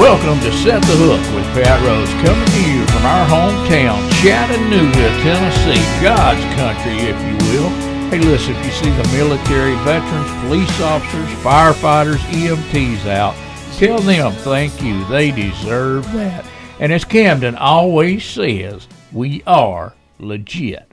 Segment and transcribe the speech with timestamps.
[0.00, 5.10] Welcome to Set the Hook with Pat Rose, coming to you from our hometown, Chattanooga,
[5.20, 7.68] Tennessee, God's country, if you will.
[8.08, 13.34] Hey, listen, if you see the military, veterans, police officers, firefighters, EMTs out,
[13.76, 15.04] tell them thank you.
[15.04, 16.46] They deserve that.
[16.78, 20.90] And as Camden always says, we are legit.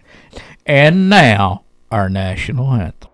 [0.66, 3.10] And now, our national anthem.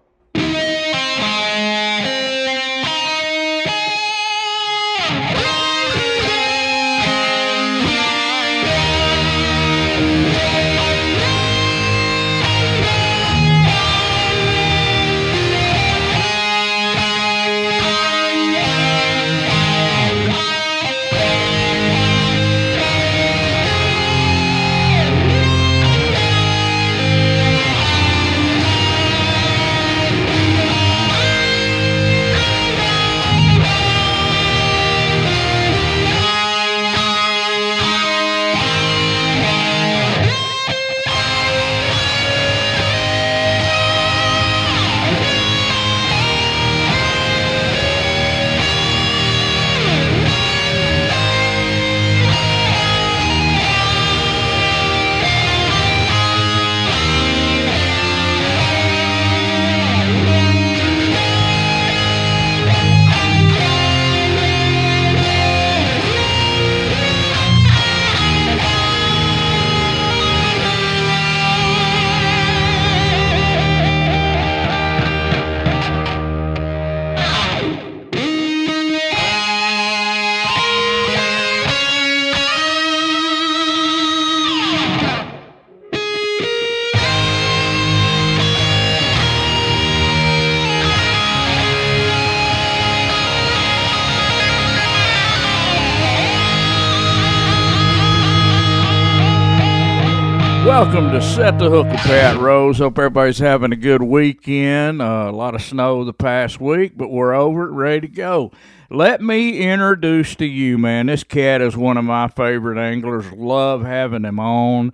[100.83, 102.79] Welcome to Set the Hook with Pat Rose.
[102.79, 105.01] Hope everybody's having a good weekend.
[105.01, 108.51] Uh, a lot of snow the past week, but we're over it, ready to go.
[108.89, 111.05] Let me introduce to you, man.
[111.05, 113.31] This cat is one of my favorite anglers.
[113.31, 114.91] Love having him on.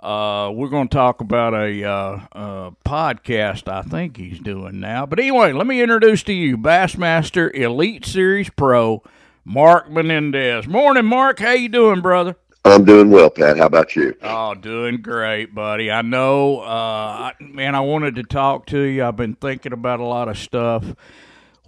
[0.00, 5.06] Uh, we're going to talk about a uh, uh, podcast I think he's doing now.
[5.06, 9.02] But anyway, let me introduce to you Bassmaster Elite Series Pro,
[9.44, 10.68] Mark Menendez.
[10.68, 11.40] Morning, Mark.
[11.40, 12.36] How you doing, brother?
[12.64, 13.56] I'm doing well, Pat.
[13.58, 14.14] How about you?
[14.22, 15.90] Oh, doing great, buddy.
[15.90, 19.04] I know, uh, I, man, I wanted to talk to you.
[19.04, 20.94] I've been thinking about a lot of stuff.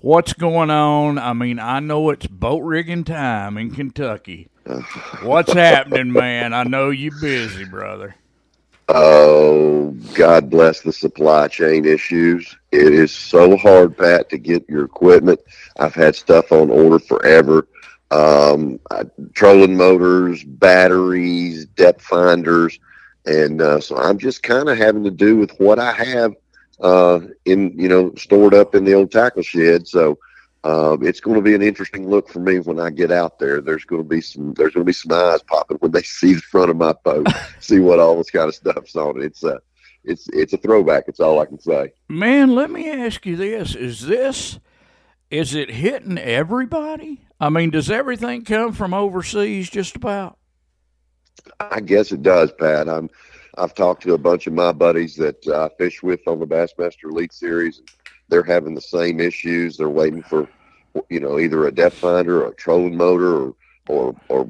[0.01, 1.19] What's going on?
[1.19, 4.49] I mean, I know it's boat rigging time in Kentucky.
[5.23, 6.55] What's happening, man?
[6.55, 8.15] I know you're busy, brother.
[8.89, 12.57] Oh, God bless the supply chain issues.
[12.71, 15.41] It is so hard, Pat, to get your equipment.
[15.79, 17.67] I've had stuff on order forever
[18.15, 18.79] um,
[19.35, 22.79] trolling motors, batteries, depth finders,
[23.27, 26.35] and uh, so I'm just kind of having to do with what I have
[26.81, 29.89] uh, in you know stored up in the old tackle shed.
[29.89, 30.19] So
[30.63, 33.61] uh, it's going to be an interesting look for me when I get out there.
[33.61, 36.35] There's going to be some there's going to be some eyes popping when they see
[36.35, 37.27] the front of my boat,
[37.59, 39.21] see what all this kind of stuff's on.
[39.21, 39.61] It's a
[40.05, 41.05] it's it's a throwback.
[41.09, 41.93] It's all I can say.
[42.09, 44.61] Man, let me ask you this: Is this
[45.35, 47.21] is it hitting everybody?
[47.41, 50.39] I mean, does everything come from overseas just about?
[51.59, 52.89] I guess it does, Pat.
[52.89, 53.11] I'm
[53.59, 57.11] I've talked to a bunch of my buddies that I fish with on the Bassmaster
[57.11, 57.79] Elite Series.
[57.79, 57.89] And
[58.29, 59.77] they're having the same issues.
[59.77, 60.49] They're waiting for,
[61.09, 63.55] you know, either a depth finder or a trolling motor or,
[63.89, 64.49] or, or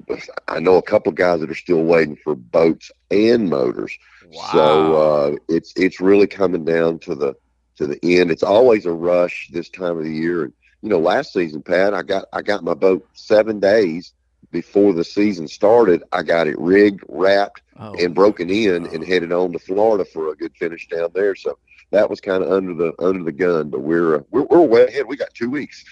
[0.48, 3.96] I know a couple of guys that are still waiting for boats and motors.
[4.30, 4.48] Wow.
[4.52, 7.34] So uh, it's it's really coming down to the
[7.76, 8.30] to the end.
[8.30, 10.44] It's always a rush this time of the year.
[10.44, 10.52] And
[10.84, 14.12] you know, last season, Pat, I got I got my boat seven days
[14.50, 16.02] before the season started.
[16.12, 18.90] I got it rigged, wrapped, Oh, and broken in, Oh.
[18.90, 21.34] and headed on to Florida for a good finish down there.
[21.36, 21.56] So
[21.90, 23.70] that was kind of under the under the gun.
[23.70, 25.06] But we're uh, we're, we're way ahead.
[25.08, 25.82] We got two weeks.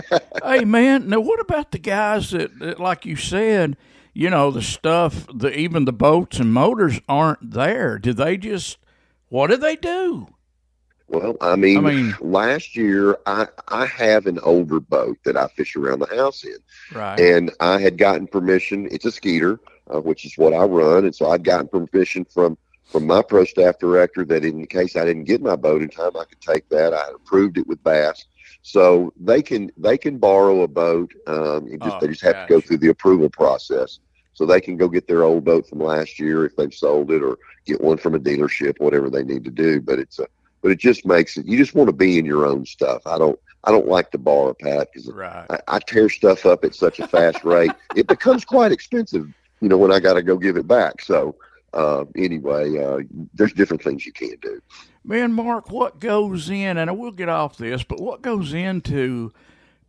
[0.44, 3.78] hey man, now what about the guys that, that, like you said,
[4.12, 7.98] you know, the stuff, the even the boats and motors aren't there?
[7.98, 8.76] Did they just?
[9.30, 10.28] What did they do?
[11.12, 15.46] Well, I mean, I mean- last year I I have an older boat that I
[15.48, 16.56] fish around the house in.
[16.94, 17.20] Right.
[17.20, 18.88] and I had gotten permission.
[18.90, 19.60] It's a Skeeter,
[19.94, 22.56] uh, which is what I run, and so I'd gotten permission from
[22.86, 26.14] from my pro staff director that in case I didn't get my boat in time,
[26.14, 26.92] I could take that.
[26.92, 28.24] I approved it with Bass,
[28.62, 31.12] so they can they can borrow a boat.
[31.26, 33.98] Um, just, Oh, they just have to go through the approval process.
[34.34, 37.22] So they can go get their old boat from last year if they've sold it,
[37.22, 37.36] or
[37.66, 39.78] get one from a dealership, whatever they need to do.
[39.82, 40.26] But it's a
[40.62, 41.46] but it just makes it.
[41.46, 43.06] You just want to be in your own stuff.
[43.06, 43.38] I don't.
[43.64, 45.46] I don't like to borrow, Pat, because Right.
[45.48, 47.70] I, I tear stuff up at such a fast rate.
[47.94, 51.00] It becomes quite expensive, you know, when I got to go give it back.
[51.00, 51.36] So
[51.72, 53.02] uh, anyway, uh,
[53.34, 54.60] there's different things you can do.
[55.04, 59.32] Man, Mark, what goes in, and I will get off this, but what goes into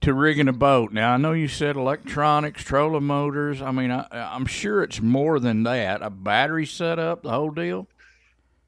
[0.02, 0.92] to rigging a boat?
[0.92, 3.60] Now, I know you said electronics, trolling motors.
[3.60, 6.04] I mean, I, I'm sure it's more than that.
[6.04, 7.88] A battery setup, the whole deal.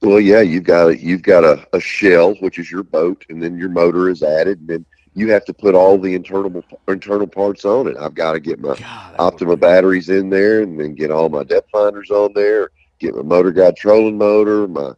[0.02, 3.42] Well, yeah, you've got a you've got a, a shell, which is your boat, and
[3.42, 7.28] then your motor is added, and then you have to put all the internal internal
[7.28, 7.98] parts on it.
[7.98, 11.44] I've got to get my God, Optima batteries in there, and then get all my
[11.44, 12.70] depth finders on there.
[13.00, 14.92] Get my MotorGuide trolling motor, my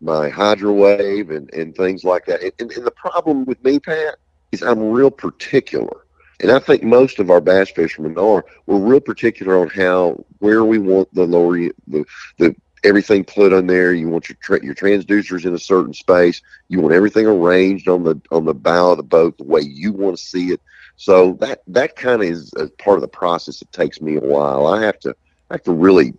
[0.00, 2.42] my hydro wave, and and things like that.
[2.42, 4.16] And, and, and the problem with me, Pat,
[4.52, 6.04] is I'm real particular,
[6.40, 8.44] and I think most of our bass fishermen are.
[8.66, 12.04] We're real particular on how where we want the lower the
[12.38, 12.54] the
[12.84, 13.92] everything put on there.
[13.92, 16.40] You want your tra- your transducers in a certain space.
[16.68, 19.92] You want everything arranged on the on the bow of the boat the way you
[19.92, 20.60] want to see it.
[20.96, 23.62] So that that kind of is a part of the process.
[23.62, 24.66] It takes me a while.
[24.66, 25.14] I have to
[25.50, 26.14] I have to really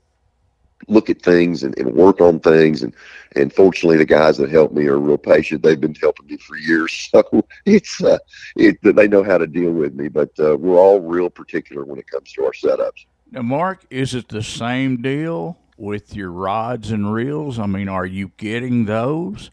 [0.88, 2.94] look at things and, and work on things and
[3.38, 6.58] and fortunately the guys that help me are real patient they've been helping me for
[6.58, 7.24] years so
[7.66, 8.18] it's uh
[8.58, 11.98] it they know how to deal with me but uh, we're all real particular when
[11.98, 16.92] it comes to our setups Now, Mark, is it the same deal with your rods
[16.92, 17.60] and reels?
[17.60, 19.52] I mean, are you getting those?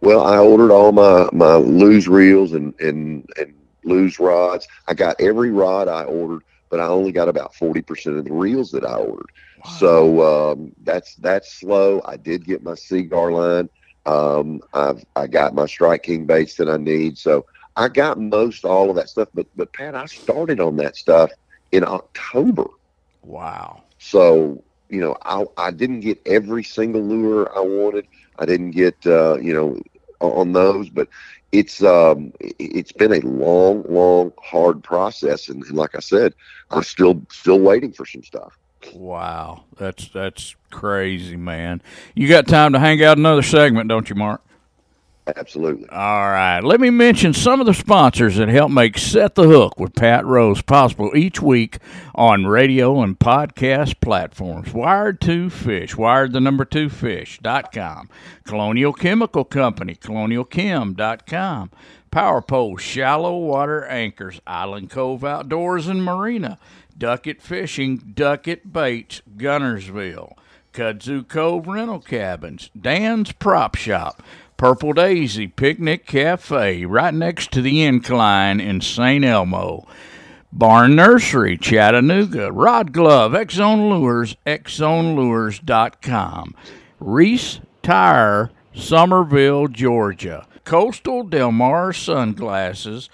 [0.00, 3.54] Well, I ordered all my my loose reels and and and
[3.84, 4.66] loose rods.
[4.88, 8.32] I got every rod I ordered, but I only got about forty percent of the
[8.32, 9.30] reels that I ordered.
[9.78, 12.02] So um, that's that's slow.
[12.04, 13.68] I did get my Seaguar line.
[14.06, 17.16] Um, I've I got my Strike King baits that I need.
[17.16, 19.28] So I got most all of that stuff.
[19.34, 21.30] But but Pat, I started on that stuff
[21.70, 22.66] in October.
[23.22, 23.82] Wow.
[23.98, 24.62] So,
[24.92, 28.06] you know, I, I didn't get every single lure I wanted.
[28.38, 29.80] I didn't get, uh, you know,
[30.20, 31.08] on those, but
[31.52, 35.48] it's, um, it- it's been a long, long, hard process.
[35.48, 36.34] And, and like I said,
[36.70, 38.58] I'm still, still waiting for some stuff.
[38.94, 39.64] Wow.
[39.76, 41.82] That's that's crazy, man.
[42.14, 44.42] You got time to hang out another segment, don't you, Mark?
[45.36, 45.88] Absolutely.
[45.88, 46.60] All right.
[46.60, 50.24] Let me mention some of the sponsors that help make Set the Hook with Pat
[50.26, 51.78] Rose possible each week
[52.14, 54.72] on radio and podcast platforms.
[54.74, 58.08] Wired to Fish, wired the number two fish.com.
[58.44, 61.70] Colonial Chemical Company, colonialchem.com.
[62.10, 66.58] Power Pole Shallow Water Anchors, Island Cove Outdoors and Marina.
[66.98, 70.34] Duckett Fishing, Duckett Baits, Guntersville.
[70.72, 74.22] Kudzu Cove Rental Cabins, Dan's Prop Shop,
[74.62, 79.24] Purple Daisy Picnic Cafe, right next to the incline in St.
[79.24, 79.88] Elmo.
[80.52, 82.52] Barn Nursery, Chattanooga.
[82.52, 86.54] Rod Glove, X Zone Lures, xzonelures.com.
[87.00, 90.46] Reese Tire, Summerville, Georgia.
[90.64, 93.08] Costa Del Mar Sunglasses,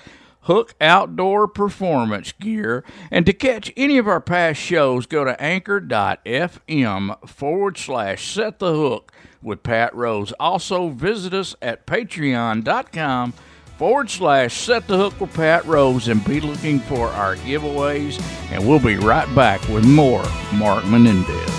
[0.49, 2.83] Hook Outdoor Performance Gear.
[3.11, 8.73] And to catch any of our past shows, go to anchor.fm forward slash set the
[8.73, 9.13] hook
[9.43, 10.33] with Pat Rose.
[10.41, 13.35] Also, visit us at patreon.com
[13.77, 18.19] forward slash set the hook with Pat Rose and be looking for our giveaways.
[18.51, 20.25] And we'll be right back with more
[20.55, 21.58] Mark Menendez.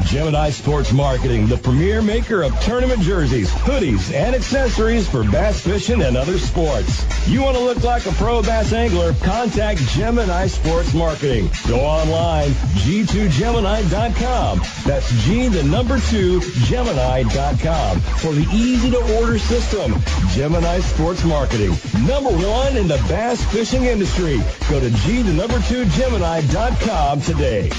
[0.05, 6.02] Gemini Sports Marketing, the premier maker of tournament jerseys, hoodies, and accessories for bass fishing
[6.02, 7.05] and other sports.
[7.28, 9.14] You want to look like a pro bass angler?
[9.23, 11.50] Contact Gemini Sports Marketing.
[11.67, 12.50] Go online,
[12.83, 14.61] g2gemini.com.
[14.87, 19.95] That's G, the number two, Gemini.com for the easy to order system.
[20.31, 21.71] Gemini Sports Marketing,
[22.07, 24.38] number one in the bass fishing industry.
[24.71, 27.71] Go to G, the number two, Gemini.com today.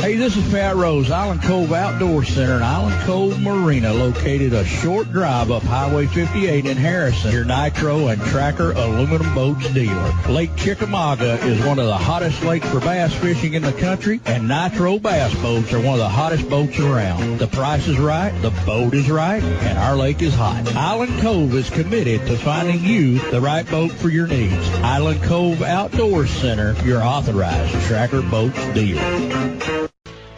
[0.00, 4.64] Hey, this is Pat Rose, Island Cove Outdoor Center and Island Cove Marina, located a
[4.64, 7.30] short drive up Highway 58 in Harrison.
[7.30, 10.12] Your Nitro and Tracker aluminum boats dealer.
[10.28, 14.48] Lake Chickamauga is one of the hottest lakes for bass fishing in the country, and
[14.48, 17.38] Nitro bass boats are one of the hottest boats around.
[17.38, 20.74] The price is right, the boat is right, and our lake is hot.
[20.74, 24.68] Island Cove is committed to finding you the right boat for your needs.
[24.80, 29.81] Island Cove Outdoor Center, your authorized Tracker boats dealer.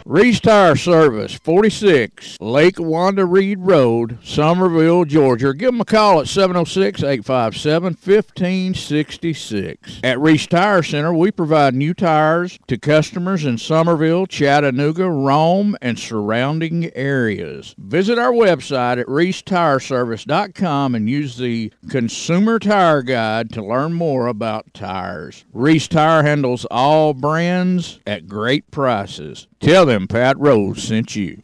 [0.07, 5.51] Reese Tire Service, 46 Lake Wanda Reed Road, Summerville, Georgia.
[5.51, 10.01] Give them a call at 706 857 1566.
[10.03, 15.97] At Reese Tire Center, we provide new tires to customers in Summerville, Chattanooga, Rome, and
[15.97, 17.73] surrounding areas.
[17.79, 24.71] Visit our website at reesetireservice.com and use the Consumer Tire Guide to learn more about
[24.75, 25.45] tires.
[25.51, 29.47] Reese Tire handles all brands at great prices.
[29.59, 31.37] Tell them Pat Rose sent you.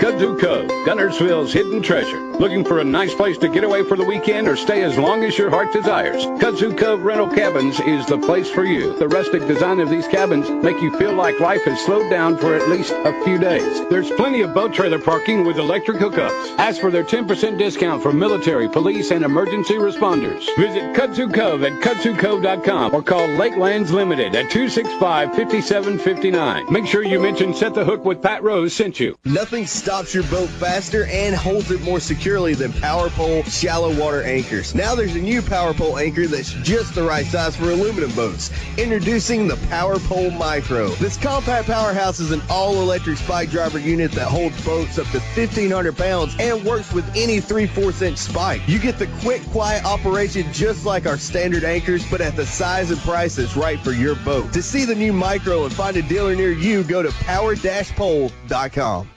[0.00, 2.20] Kudzu Cove, Guntersville's hidden treasure.
[2.34, 5.22] Looking for a nice place to get away for the weekend or stay as long
[5.24, 6.24] as your heart desires?
[6.24, 8.98] Kudzu Cove Rental Cabins is the place for you.
[8.98, 12.54] The rustic design of these cabins make you feel like life has slowed down for
[12.54, 13.80] at least a few days.
[13.88, 16.58] There's plenty of boat trailer parking with electric hookups.
[16.58, 20.44] Ask for their 10% discount for military, police, and emergency responders.
[20.56, 26.70] Visit Kudzu Cove at kudzucove.com or call Lakelands Limited at 265-5759.
[26.70, 29.16] Make sure you mention Set the Hook with Pat Rose sent you.
[29.24, 34.22] Nothing stops your boat faster and holds it more securely than Power Pole shallow water
[34.22, 34.74] anchors.
[34.74, 38.50] Now there's a new Power Pole anchor that's just the right size for aluminum boats.
[38.78, 40.88] Introducing the Power Pole Micro.
[40.94, 45.94] This compact powerhouse is an all-electric spike driver unit that holds boats up to 1,500
[45.94, 48.62] pounds and works with any 3/4 inch spike.
[48.66, 52.90] You get the quick, quiet operation just like our standard anchors, but at the size
[52.90, 54.50] and price that's right for your boat.
[54.54, 59.10] To see the new Micro and find a dealer near you, go to power-pole.com.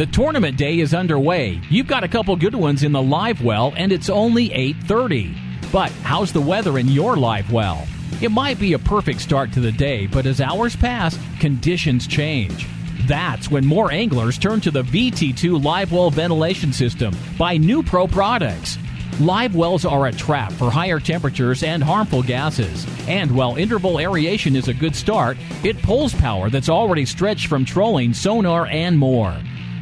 [0.00, 1.60] The tournament day is underway.
[1.68, 5.34] You've got a couple good ones in the live well, and it's only 8:30.
[5.70, 7.86] But how's the weather in your live well?
[8.22, 12.66] It might be a perfect start to the day, but as hours pass, conditions change.
[13.06, 18.06] That's when more anglers turn to the VT2 live well ventilation system by New Pro
[18.06, 18.78] products.
[19.20, 22.86] Live wells are a trap for higher temperatures and harmful gases.
[23.06, 27.66] And while interval aeration is a good start, it pulls power that's already stretched from
[27.66, 29.36] trolling, sonar, and more.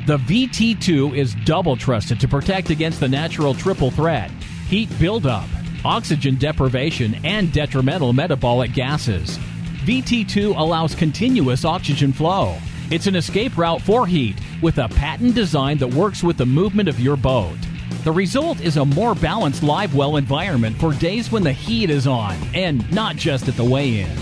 [0.08, 4.30] The VT2 is double trusted to protect against the natural triple threat
[4.66, 5.44] heat buildup,
[5.84, 9.36] oxygen deprivation, and detrimental metabolic gases.
[9.84, 12.56] VT2 allows continuous oxygen flow.
[12.90, 16.88] It's an escape route for heat with a patent design that works with the movement
[16.88, 17.58] of your boat.
[18.02, 22.06] The result is a more balanced live well environment for days when the heat is
[22.06, 24.16] on and not just at the weigh in.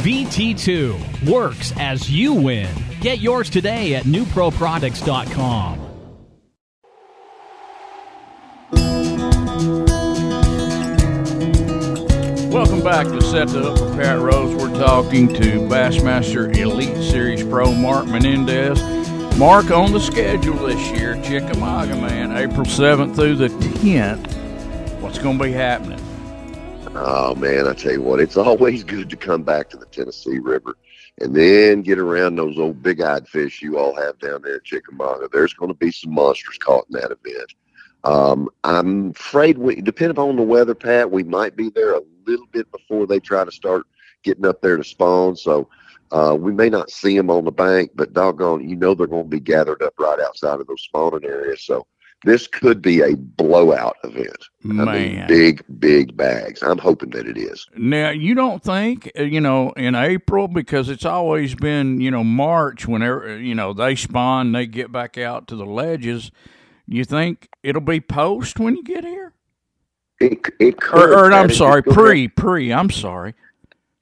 [0.00, 2.87] VT2 works as you win.
[3.00, 5.84] Get yours today at newproproducts.com.
[12.50, 14.52] Welcome back to Set the Hook with Pat Rose.
[14.52, 18.82] We're talking to Bassmaster Elite Series Pro Mark Menendez.
[19.38, 24.26] Mark on the schedule this year, Chickamauga, man, April 7th through the 10th.
[25.00, 26.00] What's going to be happening?
[26.96, 30.40] Oh, man, I tell you what, it's always good to come back to the Tennessee
[30.40, 30.76] River
[31.20, 34.64] and then get around those old big eyed fish you all have down there at
[34.64, 35.28] Chickamauga.
[35.32, 37.52] There's going to be some monsters caught in that event.
[38.04, 42.46] Um, I'm afraid, we, depending on the weather, Pat, we might be there a little
[42.52, 43.86] bit before they try to start
[44.22, 45.36] getting up there to spawn.
[45.36, 45.68] So
[46.12, 49.24] uh, we may not see them on the bank, but doggone, you know they're going
[49.24, 51.62] to be gathered up right outside of those spawning areas.
[51.62, 51.86] So
[52.24, 54.48] this could be a blowout event.
[54.62, 54.88] Man.
[54.88, 56.62] I mean, big, big bags.
[56.62, 57.66] I'm hoping that it is.
[57.76, 62.24] Now, you don't think, uh, you know, in April, because it's always been, you know,
[62.24, 66.30] March, whenever, you know, they spawn, they get back out to the ledges.
[66.86, 69.32] You think it'll be post when you get here?
[70.20, 71.10] It, it could.
[71.10, 73.34] Or, or I'm sorry, pre, pre, I'm sorry.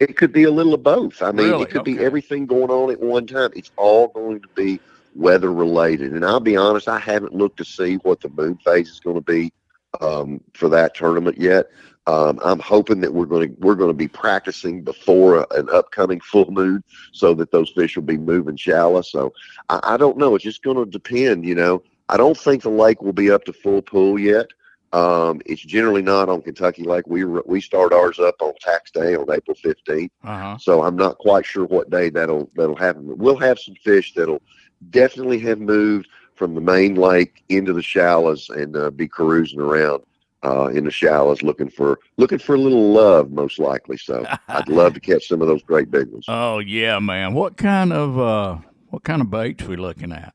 [0.00, 1.23] It could be a little of both.
[1.23, 1.62] I mean, Really?
[1.64, 3.50] it could be everything going on at one time.
[3.54, 4.80] It's all going to be
[5.16, 6.12] weather related.
[6.12, 9.16] And I'll be honest, I haven't looked to see what the moon phase is going
[9.16, 9.52] to be
[10.00, 11.66] um, for that tournament yet.
[12.08, 15.68] Um, I'm hoping that we're going to we're going to be practicing before a, an
[15.73, 19.02] upcoming full moon, so that those fish will be moving shallow.
[19.02, 19.32] So
[19.68, 20.37] I, I don't know.
[20.37, 21.44] It's just going to depend.
[21.44, 24.46] You know, I don't think the lake will be up to full pool yet.
[24.92, 27.08] Um, it's generally not on Kentucky Lake.
[27.08, 30.11] We we start ours up on tax day on April 15th.
[30.23, 30.58] Uh huh.
[30.58, 33.08] So I'm not quite sure what day that'll that'll happen.
[33.08, 34.42] But we'll have some fish that'll
[34.90, 40.02] definitely have moved from the main lake into the shallows and uh, be cruising around
[40.45, 43.97] uh, in the shallows looking for looking for a little love, most likely.
[43.97, 46.26] So I'd love to catch some of those great big ones.
[46.28, 47.35] Oh yeah, man.
[47.35, 48.59] What kind of uh
[48.90, 50.35] What kind of baits we looking at?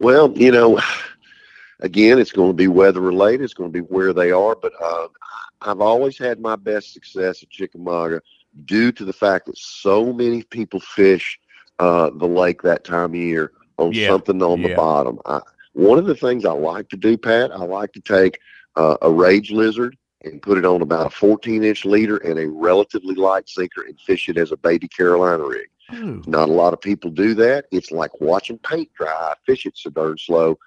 [0.00, 0.80] Well, you know,
[1.80, 3.42] again, it's going to be weather related.
[3.44, 4.54] It's going to be where they are.
[4.54, 5.08] But uh,
[5.60, 8.22] I've always had my best success at Chickamauga
[8.64, 11.38] due to the fact that so many people fish
[11.78, 14.68] uh, the lake that time of year on Yeah, something on yeah.
[14.68, 15.18] the bottom.
[15.26, 15.40] I,
[15.72, 18.40] one of the things I like to do, Pat, I like to take
[18.76, 22.48] uh, a rage lizard and put it on about a 14 inch leader and a
[22.48, 25.68] relatively light sinker and fish it as a baby Carolina rig.
[25.94, 27.66] Ooh, Not a lot of people do that.
[27.70, 29.08] It's like watching paint dry.
[29.10, 30.58] I fish it so darn slow.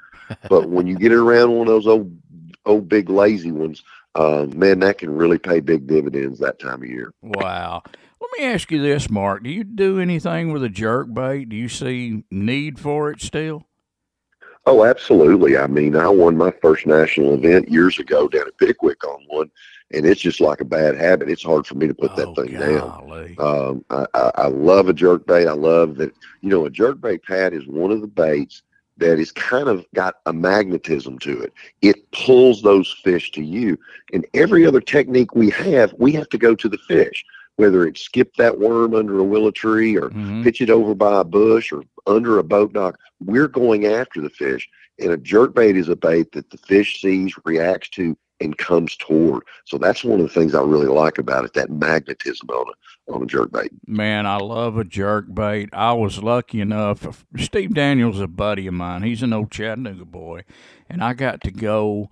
[0.47, 2.17] But when you get it around one of those old,
[2.65, 3.83] old big lazy ones,
[4.15, 7.13] uh, man, that can really pay big dividends that time of year.
[7.21, 7.83] wow.
[8.21, 9.43] Let me ask you this, Mark.
[9.43, 11.49] Do you do anything with a jerk bait?
[11.49, 13.65] Do you see need for it still?
[14.67, 15.57] Oh, absolutely.
[15.57, 19.49] I mean, I won my first national event years ago down at Pickwick on one,
[19.91, 21.29] and it's just like a bad habit.
[21.29, 23.35] It's hard for me to put that oh, thing down.
[23.39, 25.47] Um, I, I, I love a jerk bait.
[25.47, 26.13] I love that.
[26.41, 28.61] You know, a jerk bait Pat is one of the baits
[28.97, 31.53] that is kind of got a magnetism to it.
[31.81, 33.79] It pulls those fish to you.
[34.13, 37.25] And every other technique we have, we have to go to the fish,
[37.57, 40.43] whether it's skip that worm under a willow tree or Mhm.
[40.43, 42.97] pitch it over by a bush or under a boat dock.
[43.19, 44.67] We're going after the fish.
[44.99, 48.95] And a jerk bait is a bait that the fish sees, reacts to, and comes
[48.97, 49.43] toward.
[49.65, 53.11] So that's one of the things I really like about it, that magnetism on a
[53.11, 53.71] on a jerk bait.
[53.87, 55.69] Man, I love a jerk bait.
[55.73, 57.25] I was lucky enough.
[57.37, 59.01] Steve Daniels is a buddy of mine.
[59.03, 60.43] He's an old Chattanooga boy,
[60.89, 62.09] and I got to go.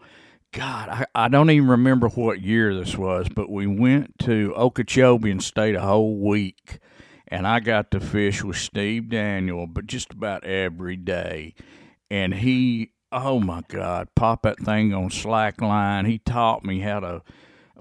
[0.51, 5.31] God, I, I don't even remember what year this was, but we went to Okeechobee
[5.31, 6.79] and stayed a whole week,
[7.27, 11.53] and I got to fish with Steve Daniel, but just about every day,
[12.09, 12.91] and he.
[13.11, 14.09] Oh my God!
[14.13, 16.05] Pop that thing on slack line.
[16.05, 17.23] He taught me how to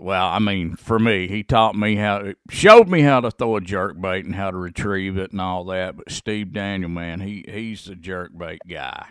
[0.01, 3.61] well, I mean, for me, he taught me how, showed me how to throw a
[3.61, 5.97] jerk bait and how to retrieve it and all that.
[5.97, 9.09] But Steve Daniel, man, he he's the jerk bait guy.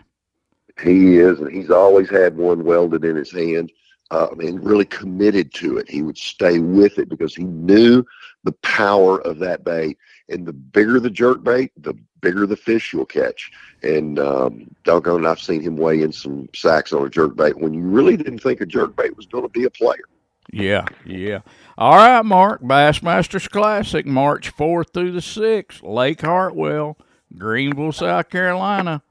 [0.81, 3.71] He is, and he's always had one welded in his hand,
[4.11, 5.89] uh, and really committed to it.
[5.89, 8.05] He would stay with it because he knew
[8.43, 9.97] the power of that bait.
[10.29, 13.51] And the bigger the jerk bait, the bigger the fish you'll catch.
[13.83, 17.73] And um, doggone, I've seen him weigh in some sacks on a jerk bait when
[17.73, 20.03] you really didn't think a jerk bait was going to be a player.
[20.51, 21.39] Yeah, yeah.
[21.77, 26.97] All right, Mark, Bassmasters Classic, March 4th through the 6th, Lake Hartwell,
[27.37, 29.01] Greenville, South Carolina.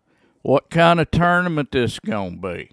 [0.47, 2.71] What kind of tournament this going to be?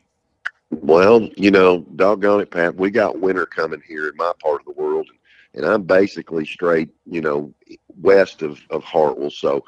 [0.70, 2.76] Well, you know, doggone it, Pat.
[2.76, 5.10] We got winter coming here in my part of the world,
[5.56, 7.52] and I'm basically straight, you know,
[8.00, 9.32] west of of Hartwell.
[9.32, 9.66] So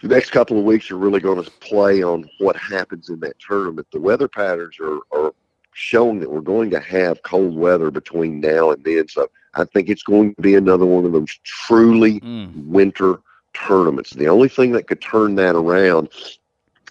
[0.00, 3.38] the next couple of weeks are really going to play on what happens in that
[3.40, 3.86] tournament.
[3.92, 5.34] The weather patterns are are
[5.72, 9.06] showing that we're going to have cold weather between now and then.
[9.08, 13.20] So I think it's going to be another one of those truly Mm, winter
[13.52, 14.12] tournaments.
[14.12, 16.08] The only thing that could turn that around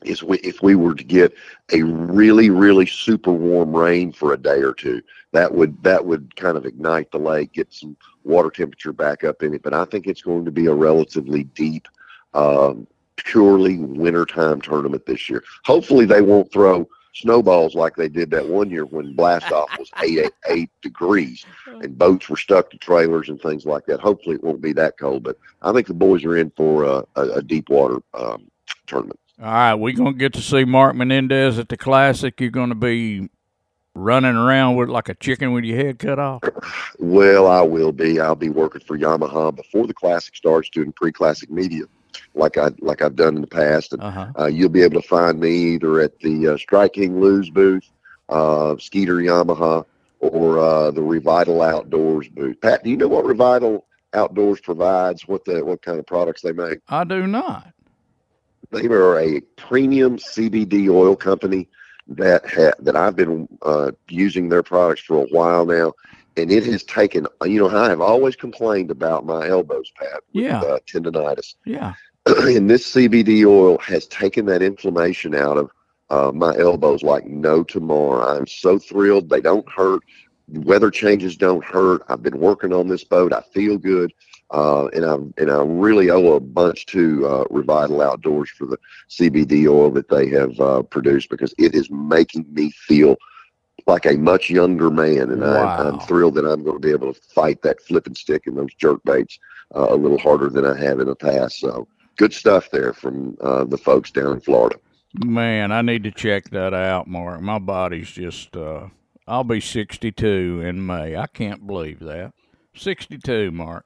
[0.04, 1.34] is we, if we were to get
[1.72, 5.02] a really, really super warm rain for a day or two.
[5.32, 9.44] That would that would kind of ignite the lake, get some water temperature back up
[9.44, 9.64] in it.
[9.64, 11.88] But I think it's going to be a relatively deep,
[12.34, 15.44] um, purely wintertime tournament this year.
[15.66, 19.90] Hopefully, they won't throw snowballs like they did that one year when blast off was
[20.04, 21.46] eight, eight, eight degrees
[21.82, 24.00] and boats were stuck to trailers and things like that.
[24.00, 25.24] Hopefully, it won't be that cold.
[25.24, 28.50] But I think the boys are in for a, a, a deep water um,
[28.88, 29.20] tournament.
[29.42, 32.40] All right, we're going to get to see Mark Menendez at the Classic.
[32.40, 33.30] You're going to be
[33.94, 36.42] running around with like a chicken with your head cut off.
[37.00, 38.20] Well, I will be.
[38.20, 41.84] I'll be working for Yamaha before the classic starts, doing pre-classic media,
[42.34, 43.92] like I like I've done in the past.
[43.92, 44.32] And Uh-huh.
[44.40, 47.90] uh, you'll be able to find me either at the uh, Strike King Lou's booth,
[48.30, 49.86] uh, Skeeter Yamaha,
[50.20, 52.60] or uh, the Revital Outdoors booth.
[52.62, 53.82] Pat, do you know what Revital
[54.14, 55.28] Outdoors provides?
[55.28, 56.80] What the what kind of products they make?
[56.88, 57.74] I do not.
[58.72, 61.68] They are a premium CBD oil company
[62.08, 65.94] that ha- that I've been uh, using their products for a while now,
[66.38, 67.28] and it has taken.
[67.44, 70.62] You know, I have always complained about my elbows, Pat, with Yeah.
[70.62, 71.94] uh, tendonitis, Yeah.
[72.26, 75.72] and this CBD oil has taken that inflammation out of
[76.10, 78.38] uh, my elbows like no tomorrow.
[78.38, 79.30] I'm so thrilled.
[79.30, 80.04] They don't hurt.
[80.48, 82.04] Weather changes don't hurt.
[82.08, 83.34] I've been working on this boat.
[83.34, 84.14] I feel good.
[84.52, 88.78] Uh, and I and I really owe a bunch to uh, Revital Outdoors for the
[89.10, 93.18] CBD oil that they have uh, produced because it is making me feel
[93.88, 97.14] like a much younger man, and I, I'm thrilled that I'm going to be able
[97.14, 99.38] to fight that flipping stick and those jerk baits
[99.76, 101.60] uh, a little harder than I have in the past.
[101.60, 104.78] So good stuff there from uh, the folks down in Florida.
[105.24, 107.42] Man, I need to check that out, Mark.
[107.42, 108.88] My body's just uh
[109.28, 111.16] I'll be 62 in May.
[111.16, 112.34] I can't believe that.
[112.76, 113.86] 62, Mark.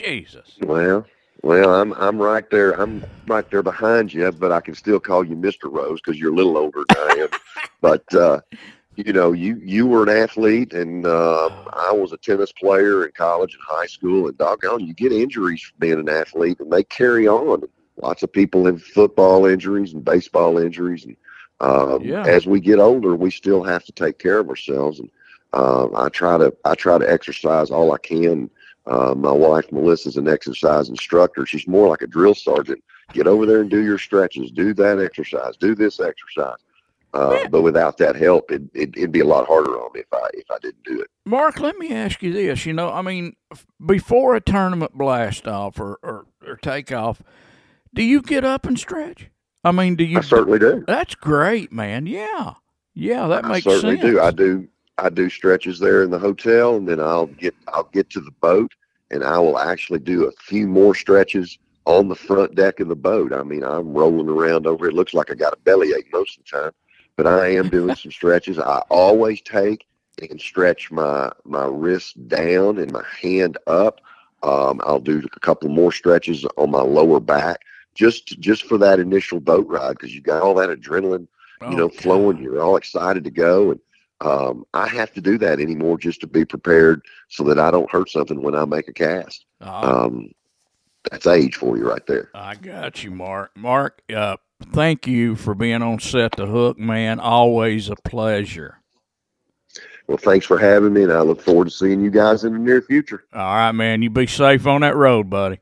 [0.00, 0.62] Jesus.
[0.62, 1.06] Well,
[1.42, 2.72] Well, I'm I'm right there.
[2.72, 6.32] I'm right there behind you, but I can still call you Mister Rose because you're
[6.32, 7.28] a little older than I am.
[7.80, 8.40] but uh,
[8.96, 13.12] you know, you you were an athlete, and uh, I was a tennis player in
[13.12, 14.26] college and high school.
[14.28, 17.62] And doggone, you get injuries from being an athlete, and they carry on.
[18.02, 21.16] Lots of people have football injuries and baseball injuries, and
[21.60, 22.24] um, Yeah.
[22.24, 25.00] as we get older, we still have to take care of ourselves.
[25.00, 25.10] And
[25.52, 28.50] um, I try to I try to exercise all I can.
[28.86, 31.46] Uh, my wife Melissa's an exercise instructor.
[31.46, 32.82] She's more like a drill sergeant.
[33.12, 34.50] Get over there and do your stretches.
[34.50, 35.56] Do that exercise.
[35.56, 36.56] Do this exercise.
[37.12, 40.12] Uh, But without that help, it, it, it'd be a lot harder on me if
[40.12, 41.08] I if I didn't do it.
[41.26, 42.64] Mark, let me ask you this.
[42.66, 47.20] You know, I mean, f- before a tournament blast off or, or, or takeoff,
[47.92, 49.28] do you get up and stretch?
[49.64, 50.18] I mean, do you?
[50.18, 50.84] I certainly do.
[50.86, 52.06] That's great, man.
[52.06, 52.54] Yeah.
[52.94, 54.08] Yeah, that I makes certainly sense.
[54.10, 54.20] do.
[54.20, 54.68] I do.
[55.00, 58.30] I do stretches there in the hotel, and then I'll get I'll get to the
[58.30, 58.72] boat,
[59.10, 62.96] and I will actually do a few more stretches on the front deck of the
[62.96, 63.32] boat.
[63.32, 64.86] I mean, I'm rolling around over.
[64.86, 66.72] It looks like I got a bellyache most of the time,
[67.16, 68.58] but I am doing some stretches.
[68.58, 69.86] I always take
[70.20, 74.00] and stretch my my wrist down and my hand up.
[74.42, 77.60] Um, I'll do a couple more stretches on my lower back,
[77.94, 81.26] just just for that initial boat ride because you got all that adrenaline
[81.68, 82.36] you know, Oh, flowing.
[82.36, 82.42] God.
[82.42, 83.80] You're all excited to go, and
[84.20, 87.90] um, I have to do that anymore just to be prepared so that I don't
[87.90, 89.46] hurt something when I make a cast.
[89.60, 90.32] Ah, Um,
[91.10, 92.30] that's age for you right there.
[92.34, 93.52] I got you, Mark.
[93.56, 94.36] Mark, uh,
[94.72, 97.18] thank you for being on Set the Hook, man.
[97.20, 98.76] Always a pleasure.
[100.06, 102.58] Well, thanks for having me, and I look forward to seeing you guys in the
[102.58, 103.24] near future.
[103.32, 104.02] All right, man.
[104.02, 105.60] You be safe on that road, buddy.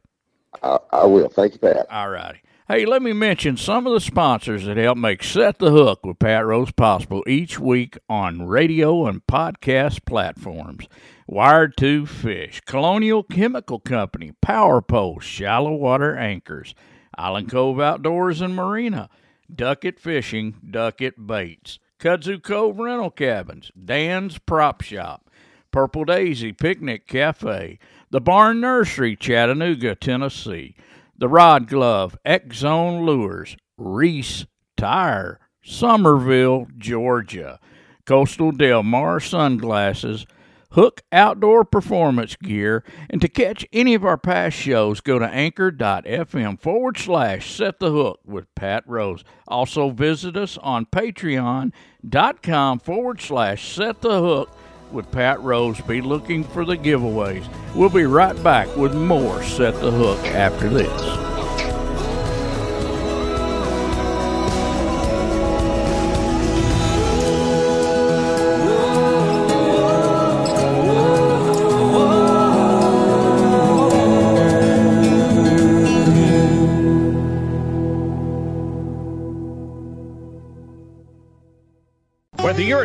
[0.62, 1.28] I, I will.
[1.28, 1.86] Thank you, Pat.
[1.90, 2.40] All righty.
[2.70, 6.18] Hey, let me mention some of the sponsors that help make Set the Hook with
[6.18, 10.86] Pat Rose possible each week on radio and podcast platforms.
[11.26, 16.74] Wired to Fish, Colonial Chemical Company, Power Pole, Shallow Water Anchors,
[17.16, 19.08] Island Cove Outdoors and Marina,
[19.50, 25.30] Duckett Fishing, Duckett Baits, Kudzu Cove Rental Cabins, Dan's Prop Shop,
[25.70, 27.78] Purple Daisy Picnic Cafe,
[28.10, 30.74] the Barn Nursery, Chattanooga, Tennessee,
[31.18, 37.58] the Rod Glove, X Zone Lures, Reese Tire, Summerville, Georgia,
[38.06, 40.24] Costa Del Mar Sunglasses,
[40.72, 46.60] Hook Outdoor Performance Gear, and to catch any of our past shows, go to anchor.fm
[46.60, 49.24] forward slash set the hook with Pat Rose.
[49.46, 54.50] Also visit us on patreon.com forward slash set the hook
[54.92, 55.80] with Pat Rose.
[55.82, 57.46] Be looking for the giveaways.
[57.74, 61.28] We'll be right back with more Set the Hook after this.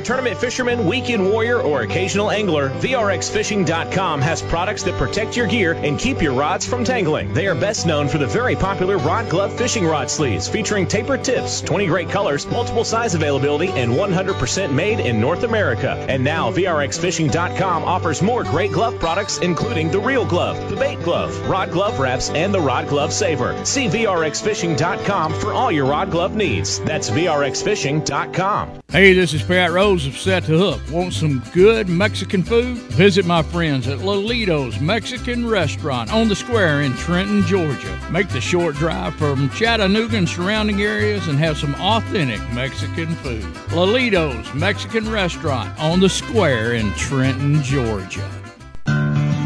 [0.03, 5.97] Tournament fisherman, weekend warrior, or occasional angler, VRXFishing.com has products that protect your gear and
[5.97, 7.33] keep your rods from tangling.
[7.33, 11.23] They are best known for the very popular Rod Glove fishing rod sleeves featuring tapered
[11.23, 16.05] tips, 20 great colors, multiple size availability, and 100% made in North America.
[16.09, 21.37] And now VRXFishing.com offers more great glove products, including the Reel Glove, the Bait Glove,
[21.47, 23.63] Rod Glove Wraps, and the Rod Glove Saver.
[23.65, 26.79] See VRXFishing.com for all your rod glove needs.
[26.79, 28.81] That's VRXFishing.com.
[28.89, 30.81] Hey, this is Pat Rose of Set the Hook.
[30.89, 32.77] Want some good Mexican food?
[32.93, 37.99] Visit my friends at Lolito's Mexican Restaurant on the square in Trenton, Georgia.
[38.11, 43.43] Make the short drive from Chattanooga and surrounding areas and have some authentic Mexican food.
[43.69, 48.42] Lolito's Mexican Restaurant on the square in Trenton, Georgia.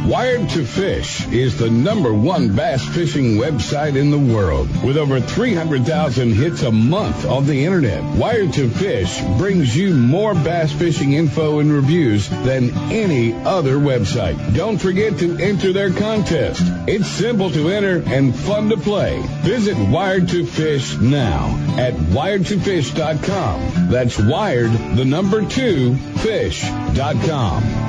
[0.08, 5.20] Wired to Fish is the number one bass fishing website in the world with over
[5.20, 8.02] 300,000 hits a month on the internet.
[8.16, 14.56] Wired to Fish brings you more bass fishing info and reviews than any other website.
[14.56, 16.62] Don't forget to enter their contest.
[16.88, 19.22] It's simple to enter and fun to play.
[19.42, 23.90] Visit Wired to Fish now at wiredtofish.com.
[23.90, 27.87] That's wired, the number two, fish.com.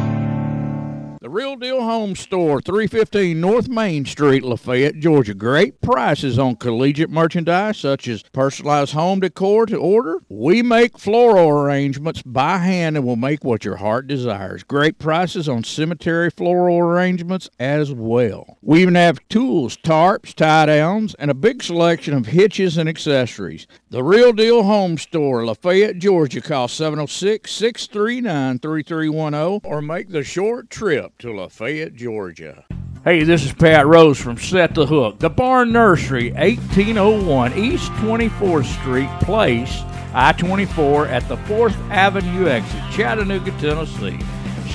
[1.38, 5.34] Real Deal Home Store, 315 North Main Street, Lafayette, Georgia.
[5.34, 10.18] Great prices on collegiate merchandise such as personalized home decor to order.
[10.28, 14.64] We make floral arrangements by hand and will make what your heart desires.
[14.64, 18.58] Great prices on cemetery floral arrangements as well.
[18.60, 23.68] We even have tools, tarps, tie downs, and a big selection of hitches and accessories.
[23.90, 26.40] The Real Deal Home Store, Lafayette, Georgia.
[26.40, 32.64] Call 706 639 3310 or make the short trip to Lafayette, Georgia.
[33.04, 35.18] Hey, this is Pat Rose from Set the Hook.
[35.18, 42.82] The Barn Nursery, 1801 East 24th Street Place, I 24 at the 4th Avenue exit,
[42.90, 44.18] Chattanooga, Tennessee.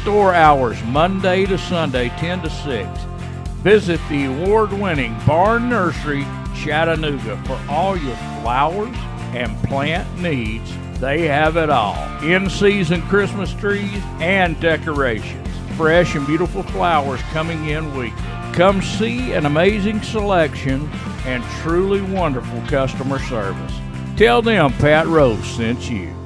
[0.01, 2.87] Store hours Monday to Sunday, 10 to 6.
[3.61, 8.95] Visit the award winning Barn Nursery, Chattanooga for all your flowers
[9.33, 10.71] and plant needs.
[10.99, 15.43] They have it all in season Christmas trees and decorations
[15.75, 18.17] fresh and beautiful flowers coming in weekly.
[18.53, 20.89] Come see an amazing selection
[21.25, 23.73] and truly wonderful customer service.
[24.15, 26.22] Tell them Pat Rose sent you.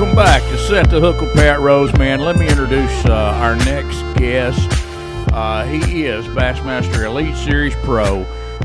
[0.02, 2.26] Welcome back to Set the Hook with Pat Roseman.
[2.26, 4.68] Let me introduce uh, our next guest.
[5.32, 8.24] Uh, he is Bassmaster Elite Series Pro,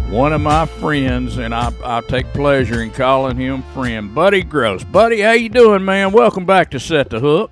[0.08, 4.82] one of my friends, and I, I take pleasure in calling him friend, Buddy Gross.
[4.82, 6.10] Buddy, how you doing, man?
[6.12, 7.50] Welcome back to Set the Hook.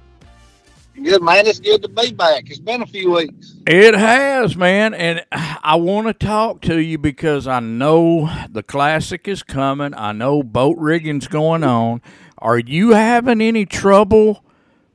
[0.94, 2.48] Good man, it's good to be back.
[2.48, 3.56] It's been a few weeks.
[3.66, 9.28] It has, man, and I want to talk to you because I know the classic
[9.28, 9.92] is coming.
[9.92, 12.00] I know boat rigging's going on.
[12.44, 14.44] Are you having any trouble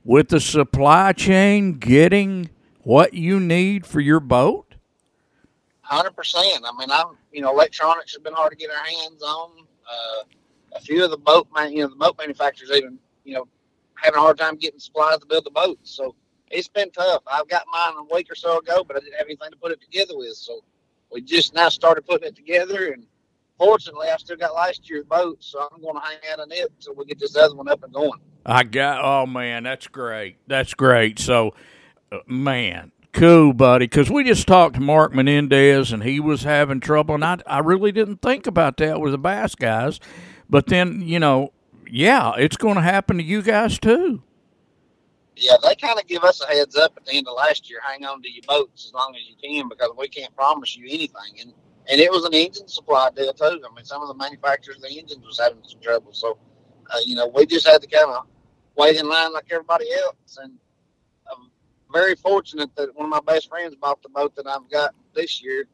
[0.04, 2.48] with the supply chain getting
[2.84, 4.76] what you need for your boat?
[5.80, 6.64] Hundred percent.
[6.64, 9.50] I mean, I'm you know, electronics have been hard to get our hands on.
[9.84, 10.22] Uh,
[10.76, 13.48] a few of the boat man, you know, the boat manufacturers even you know
[13.96, 15.90] having a hard time getting supplies to build the boats.
[15.90, 16.14] So
[16.52, 17.24] it's been tough.
[17.26, 19.72] I've got mine a week or so ago, but I didn't have anything to put
[19.72, 20.36] it together with.
[20.36, 20.60] So
[21.10, 23.06] we just now started putting it together and
[23.60, 26.72] fortunately, I still got last year's boat, so I'm going to hang out on it
[26.76, 28.18] until we get this other one up and going.
[28.46, 29.04] I got.
[29.04, 30.38] Oh man, that's great.
[30.46, 31.18] That's great.
[31.18, 31.54] So,
[32.10, 33.84] uh, man, cool, buddy.
[33.84, 37.58] Because we just talked to Mark Menendez, and he was having trouble, and I I
[37.58, 40.00] really didn't think about that with the bass guys,
[40.48, 41.52] but then you know,
[41.86, 44.22] yeah, it's going to happen to you guys too.
[45.36, 47.80] Yeah, they kind of give us a heads up at the end of last year.
[47.82, 50.86] Hang on to your boats as long as you can because we can't promise you
[50.86, 51.40] anything.
[51.40, 51.52] And
[51.90, 53.44] and it was an engine supply deal too.
[53.44, 56.38] I mean, some of the manufacturers of the engines was having some trouble, so
[56.92, 58.26] uh, you know we just had to kind of
[58.76, 60.38] wait in line like everybody else.
[60.40, 60.52] And
[61.30, 61.50] I'm
[61.92, 65.42] very fortunate that one of my best friends bought the boat that I've got this
[65.42, 65.64] year,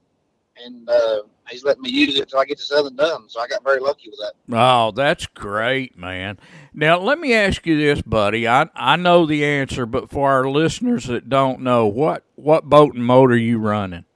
[0.65, 3.29] and uh, he's letting me use it until I get this other done.
[3.29, 4.57] So I got very lucky with that.
[4.57, 6.39] Oh, that's great, man.
[6.73, 8.49] Now let me ask you this, buddy.
[8.49, 12.95] I I know the answer, but for our listeners that don't know, what what boat
[12.95, 14.07] and motor you running?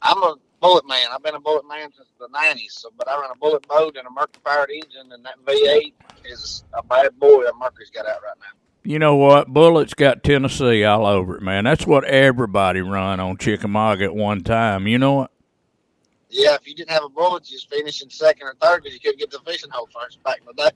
[0.00, 1.08] I'm a bullet man.
[1.12, 2.72] I've been a bullet man since the '90s.
[2.72, 5.92] So, but I run a bullet boat and a Mercury powered engine, and that V8
[6.24, 8.58] is a bad boy that Mercury's got out right now.
[8.82, 9.48] You know what?
[9.48, 11.64] Bullet's got Tennessee all over it, man.
[11.64, 14.86] That's what everybody run on Chickamauga at one time.
[14.86, 15.30] You know what?
[16.30, 19.00] Yeah, if you didn't have a bullet, you just finishing second or third because you
[19.00, 20.72] couldn't get to the fishing hole first back in the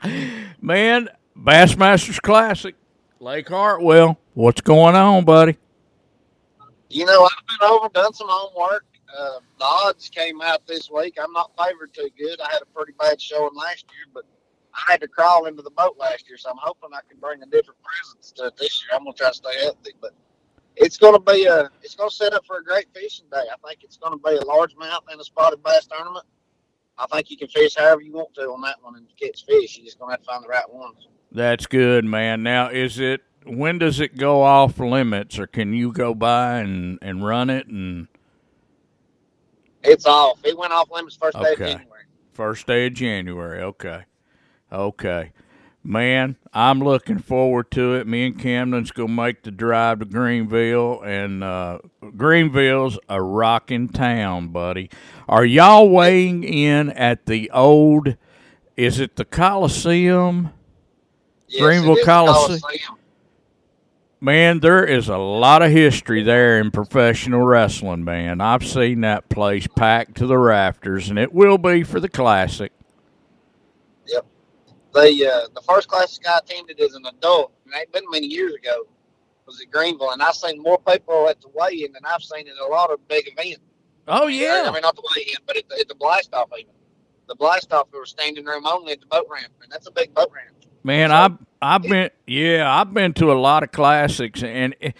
[0.00, 0.42] day.
[0.60, 2.74] man, Bassmasters Classic,
[3.20, 4.18] Lake Hartwell.
[4.34, 5.58] What's going on, buddy?
[6.92, 8.84] You know, I've been over, done some homework.
[9.16, 11.16] Uh, the odds came out this week.
[11.18, 12.38] I'm not favored too good.
[12.38, 14.24] I had a pretty bad showing last year, but
[14.74, 17.42] I had to crawl into the boat last year, so I'm hoping I can bring
[17.42, 18.98] a different presence to it this year.
[18.98, 20.12] I'm gonna try to stay healthy, but
[20.76, 23.38] it's gonna be a it's gonna set up for a great fishing day.
[23.50, 26.26] I think it's gonna be a largemouth and a spotted bass tournament.
[26.98, 29.78] I think you can fish however you want to on that one and catch fish.
[29.78, 31.08] You just gonna have to find the right ones.
[31.32, 32.42] That's good, man.
[32.42, 36.98] Now, is it when does it go off limits, or can you go by and
[37.02, 38.08] and run it and?
[39.82, 40.38] It's off.
[40.44, 41.44] It went off limits first okay.
[41.44, 42.02] day of January.
[42.32, 43.62] First day of January.
[43.62, 44.04] Okay,
[44.70, 45.32] okay,
[45.82, 46.36] man.
[46.52, 48.06] I'm looking forward to it.
[48.06, 51.78] Me and Camden's gonna make the drive to Greenville, and uh,
[52.16, 54.90] Greenville's a rocking town, buddy.
[55.28, 58.16] Are y'all weighing in at the old?
[58.76, 60.50] Is it the Coliseum?
[61.48, 62.60] Yes, Greenville Coliseum.
[62.60, 62.98] Coliseum
[64.22, 68.40] Man, there is a lot of history there in professional wrestling, man.
[68.40, 72.70] I've seen that place packed to the rafters, and it will be for the classic.
[74.06, 74.24] Yep.
[74.94, 78.28] The uh, the first classic I attended as an adult, and it ain't been many
[78.28, 78.86] years ago,
[79.44, 82.54] was at Greenville, and I've seen more people at the weigh-in than I've seen in
[82.64, 83.58] a lot of big events.
[84.06, 84.66] Oh yeah.
[84.68, 86.72] I mean, not the way in, but at the, at the blast off even.
[87.26, 89.92] The blast off, there was standing room only at the boat ramp, and that's a
[89.92, 90.54] big boat ramp.
[90.84, 94.90] Man, So- I've I've been yeah, I've been to a lot of classics, and eh,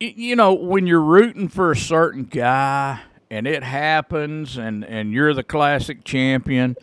[0.00, 3.00] y- you know when you're rooting for a certain guy
[3.30, 6.76] and it happens, and and you're the classic champion,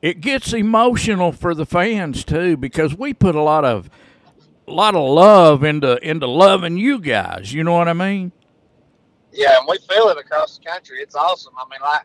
[0.00, 3.90] it gets emotional for the fans too because we put a lot of
[4.68, 7.52] a lot of love into into loving you guys.
[7.52, 8.32] You know what I mean?
[9.32, 10.98] Yeah, and we feel it across the country.
[11.00, 11.54] It's awesome.
[11.56, 12.02] I mean, like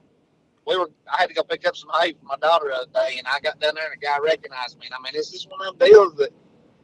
[0.65, 2.91] we were, I had to go pick up some hay for my daughter the other
[3.09, 4.85] day, and I got down there, and a guy recognized me.
[4.87, 6.29] And I mean, it's just one of them deals that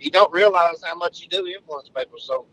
[0.03, 2.19] you don't realize how much you do influence people.
[2.19, 2.45] So,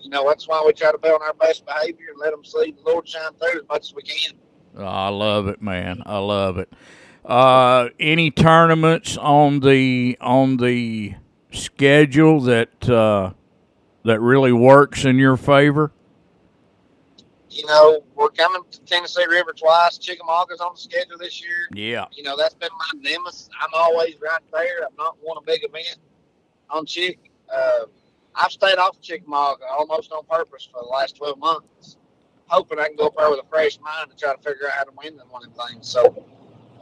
[0.00, 2.44] you know, that's why we try to be on our best behavior and let them
[2.44, 4.34] see the Lord shine through as much as we can.
[4.78, 6.02] I love it, man.
[6.04, 6.72] I love it.
[7.24, 11.14] Uh, any tournaments on the on the
[11.52, 13.32] schedule that uh,
[14.04, 15.92] that really works in your favor?
[17.50, 19.98] You know, we're coming to Tennessee River twice.
[19.98, 21.68] Chickamauga's on the schedule this year.
[21.72, 22.04] Yeah.
[22.12, 23.48] You know, that's been my nemesis.
[23.60, 24.84] I'm always right there.
[24.86, 25.98] I've not won a big event
[26.70, 27.30] on Chick.
[27.52, 27.86] Uh,
[28.34, 31.96] I've stayed off of Chickamauga almost on purpose for the last 12 months,
[32.46, 34.72] hoping I can go up there with a fresh mind and try to figure out
[34.72, 35.88] how to win them one of them things.
[35.88, 36.24] So,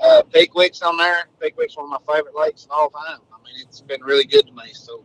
[0.02, 1.28] uh, Pickwick's on there.
[1.40, 3.20] Pickwick's one of my favorite lakes of all time.
[3.32, 4.72] I mean, it's been really good to me.
[4.72, 5.02] So,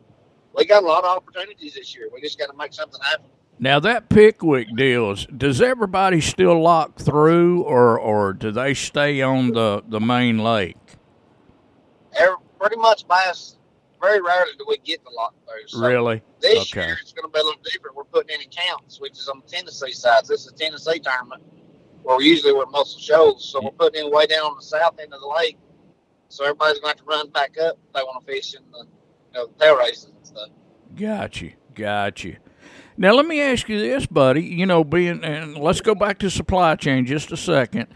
[0.54, 2.10] we got a lot of opportunities this year.
[2.14, 3.26] We just got to make something happen.
[3.60, 9.52] Now that Pickwick deals, does everybody still lock through, or or do they stay on
[9.52, 10.78] the the main lake?
[12.18, 13.58] Every, pretty much bass,
[14.02, 15.68] very rarely do we get the lock through.
[15.68, 16.22] So Really?
[16.40, 16.88] This Okay.
[16.88, 17.96] year it's going to be a little different.
[17.96, 20.24] We're putting in accounts, which is on the Tennessee side.
[20.28, 21.44] This is a Tennessee tournament
[22.04, 23.48] where we usually we're Muscle Shoals.
[23.50, 25.58] So we're putting in way down on the south end of the lake.
[26.30, 28.62] So everybody's going to have to run back up if they want to fish in
[28.72, 28.88] the, you
[29.34, 30.50] know, the tail races and stuff.
[30.96, 31.54] Got you.
[31.74, 32.38] Got you.
[32.98, 34.44] Now let me ask you this, buddy.
[34.44, 37.88] You know, being and let's go back to supply chain just a second.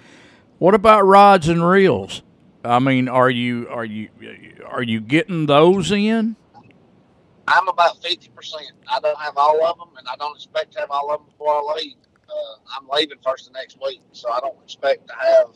[0.58, 2.24] What about rods and reels?
[2.66, 4.10] I mean, are you are you
[4.68, 6.36] are you getting those in?
[7.48, 8.30] I'm about 50%.
[8.88, 11.28] I don't have all of them, and I don't expect to have all of them
[11.28, 11.96] before I leave.
[12.28, 15.50] Uh, I'm leaving first next week, so I don't expect to have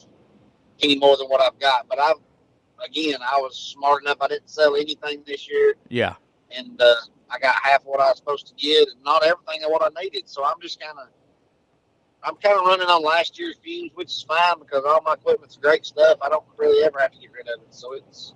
[0.83, 1.89] any more than what I've got.
[1.89, 2.17] But I've,
[2.85, 4.17] again, I was smart enough.
[4.21, 5.73] I didn't sell anything this year.
[5.89, 6.13] Yeah.
[6.55, 6.93] and uh,
[7.31, 10.01] I got half what I was supposed to get, and not everything of what I
[10.01, 10.29] needed.
[10.29, 11.07] So I'm just kind of,
[12.23, 15.57] I'm kind of running on last year's fumes, which is fine because all my equipment's
[15.57, 16.17] great stuff.
[16.21, 17.73] I don't really ever have to get rid of it.
[17.73, 18.33] So it's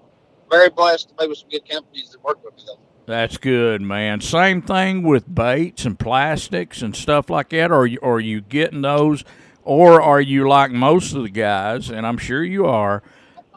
[0.49, 2.63] very blessed to be with some good companies that work with me.
[2.65, 2.79] Though.
[3.05, 4.21] That's good, man.
[4.21, 7.71] Same thing with baits and plastics and stuff like that.
[7.71, 9.25] Or you, are you getting those,
[9.63, 13.03] or are you like most of the guys, and I'm sure you are,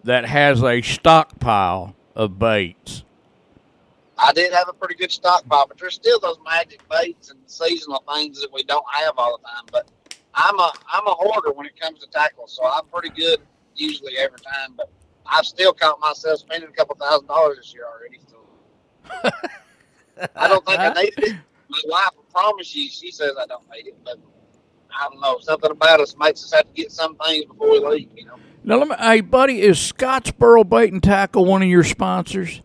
[0.02, 3.04] that has a stockpile of baits?
[4.18, 8.02] I did have a pretty good stockpile, but there's still those magic baits and seasonal
[8.12, 9.64] things that we don't have all the time.
[9.70, 9.88] But
[10.36, 13.40] I'm a I'm a hoarder when it comes to tackle, so I'm pretty good
[13.74, 14.74] usually every time.
[14.76, 14.90] But
[15.26, 18.20] I've still caught myself spending a couple thousand dollars this year already.
[18.28, 19.30] So
[20.36, 21.36] I don't think I needed it.
[21.68, 24.18] My wife will promise you she says I don't need it, but
[24.96, 25.38] I don't know.
[25.40, 28.10] Something about us makes us have to get some things before we leave.
[28.14, 28.36] You know.
[28.62, 32.62] Now, let me, hey, buddy, is Scottsboro Bait and Tackle one of your sponsors?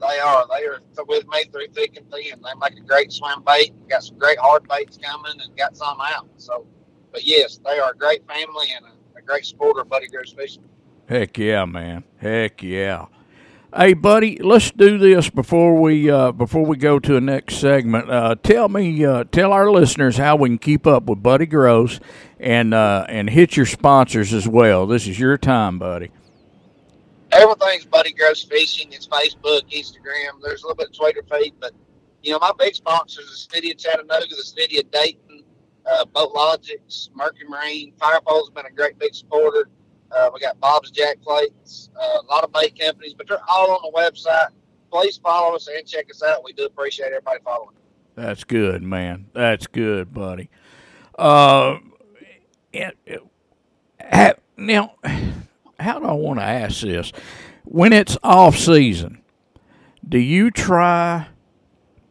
[0.00, 0.44] They are.
[0.48, 2.40] They are with me through thick and thin.
[2.42, 3.72] They make a great swim bait.
[3.88, 6.28] Got some great hard baits coming and got some out.
[6.36, 6.66] So,
[7.12, 10.64] but yes, they are a great family and a, a great supporter Buddy Gross Fishing.
[11.08, 12.04] Heck yeah, man.
[12.18, 13.06] Heck yeah.
[13.74, 18.10] Hey, buddy, let's do this before we uh, before we go to the next segment.
[18.10, 22.00] Uh, tell me, uh, tell our listeners how we can keep up with Buddy Gross
[22.40, 24.86] and uh, and hit your sponsors as well.
[24.86, 26.10] This is your time, buddy.
[27.36, 28.92] Everything's Buddy Gross Fishing.
[28.92, 30.40] It's Facebook, Instagram.
[30.42, 31.72] There's a little bit of Twitter feed, but
[32.22, 35.44] you know my big sponsors: the city of Chattanooga, the city of Dayton,
[35.84, 39.68] uh, Boat Logics, Mercury Marine, Firepole's been a great big supporter.
[40.10, 43.70] Uh, we got Bob's Jack Plates, uh, a lot of bait companies, but they're all
[43.72, 44.48] on the website.
[44.90, 46.42] Please follow us and check us out.
[46.42, 47.76] We do appreciate everybody following.
[48.14, 49.26] That's good, man.
[49.34, 50.48] That's good, buddy.
[51.18, 51.78] Uh,
[52.72, 53.20] it, it,
[54.00, 54.94] ha- now,
[55.78, 57.12] how do I want to ask this?
[57.64, 59.22] When it's off season,
[60.08, 61.28] do you try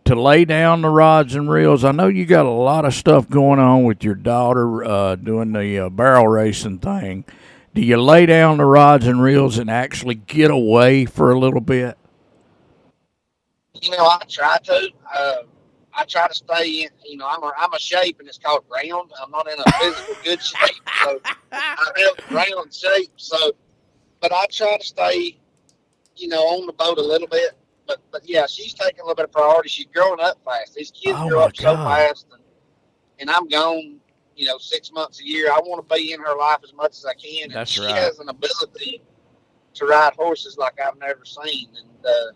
[0.05, 1.83] to lay down the rods and reels?
[1.83, 5.53] I know you got a lot of stuff going on with your daughter uh, doing
[5.53, 7.25] the uh, barrel racing thing.
[7.73, 11.61] Do you lay down the rods and reels and actually get away for a little
[11.61, 11.97] bit?
[13.81, 14.89] You know, I try to.
[15.13, 15.35] Uh,
[15.97, 16.89] I try to stay in.
[17.05, 19.11] You know, I'm a, I'm a shape, and it's called round.
[19.21, 21.19] I'm not in a physical good shape, so
[21.51, 23.11] I have round shape.
[23.17, 23.53] So,
[24.21, 25.37] but I try to stay,
[26.15, 27.51] you know, on the boat a little bit.
[27.87, 29.69] But but yeah, she's taking a little bit of priority.
[29.69, 30.73] She's growing up fast.
[30.75, 32.41] These kids Oh, grow up so fast, and,
[33.19, 33.99] and I'm gone.
[34.35, 35.49] you know, six months a year.
[35.51, 37.43] I want to be in her life as much as I can.
[37.45, 37.91] And That's she right.
[37.95, 39.01] has an ability
[39.75, 41.69] to ride horses like I've never seen.
[41.77, 42.31] And uh,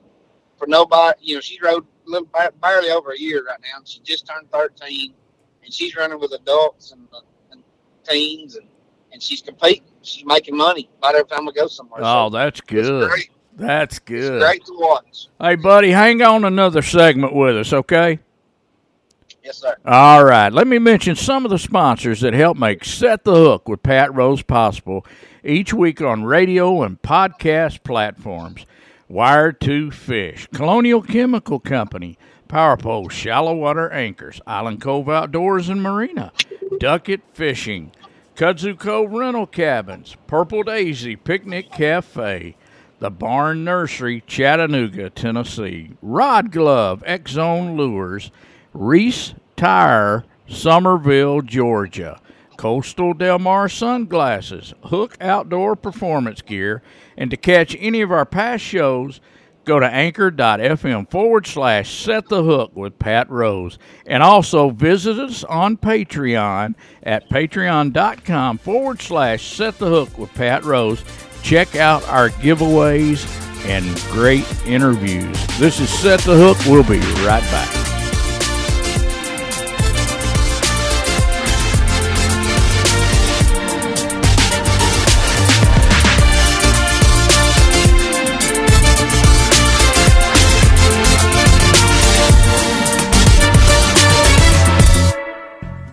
[0.58, 2.30] for nobody, you know, she rode little,
[2.62, 3.78] barely over a year right now.
[3.78, 5.14] And she just turned 13,
[5.64, 7.08] and she's running with adults and,
[7.52, 7.64] and
[8.08, 8.68] teens, and,
[9.12, 9.84] and she's competing.
[10.02, 12.00] She's making money about every time we go somewhere.
[12.04, 13.12] Oh, So that's it's good.
[13.58, 14.42] That's It's good.
[14.42, 15.28] great to watch.
[15.42, 18.20] Hey, buddy, hang on another segment with us, okay?
[19.44, 19.76] Yes, sir.
[19.86, 20.52] All right.
[20.52, 24.14] Let me mention some of the sponsors that help make Set the Hook with Pat
[24.14, 25.06] Rose possible
[25.44, 28.66] each week on radio and podcast platforms.
[29.12, 32.16] Wired to Fish, Colonial Chemical Company,
[32.48, 36.32] Power Pole Shallow Water Anchors, Island Cove Outdoors and Marina,
[36.78, 37.92] Duckett Fishing,
[38.36, 42.56] Kudzu Cove Rental Cabins, Purple Daisy Picnic Cafe,
[43.00, 48.30] The Barn Nursery, Chattanooga, Tennessee, Rod Glove, Zone Lures,
[48.76, 52.22] Reese Tire, Summerville, Georgia,
[52.60, 56.82] Costa Del Mar Sunglasses, Hook Outdoor Performance Gear,
[57.16, 59.22] and to catch any of our past shows,
[59.64, 63.80] go to anchor.fm forward slash set the hook with Pat Rose.
[64.06, 70.66] And also visit us on Patreon at patreon.com forward slash set the hook with Pat
[70.66, 71.02] Rose.
[71.42, 73.26] Check out our giveaways
[73.68, 75.48] and great interviews.
[75.58, 76.58] This is Set the Hook.
[76.66, 77.99] We'll be right back.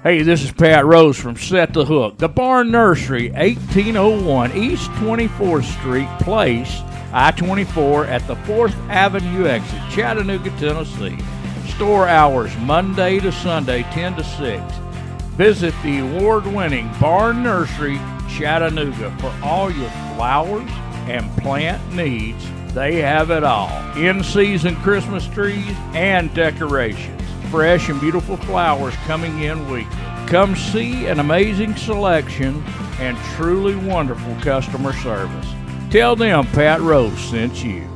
[0.06, 2.18] Hey, this is Pat Rose from Set the Hook.
[2.18, 6.80] The Barn Nursery, 1801 East 24th Street Place,
[7.12, 11.18] I 24 at the 4th Avenue exit, Chattanooga, Tennessee.
[11.74, 14.62] Store hours Monday to Sunday, 10 to 6.
[15.34, 17.98] Visit the award winning Barn Nursery,
[18.30, 20.70] Chattanooga for all your flowers
[21.08, 22.46] and plant needs.
[22.74, 29.42] They have it all in season Christmas trees and decorations fresh and beautiful flowers coming
[29.42, 29.96] in weekly.
[30.26, 32.62] Come see an amazing selection
[32.98, 35.46] and truly wonderful customer service.
[35.90, 37.95] Tell them Pat Rose sent you.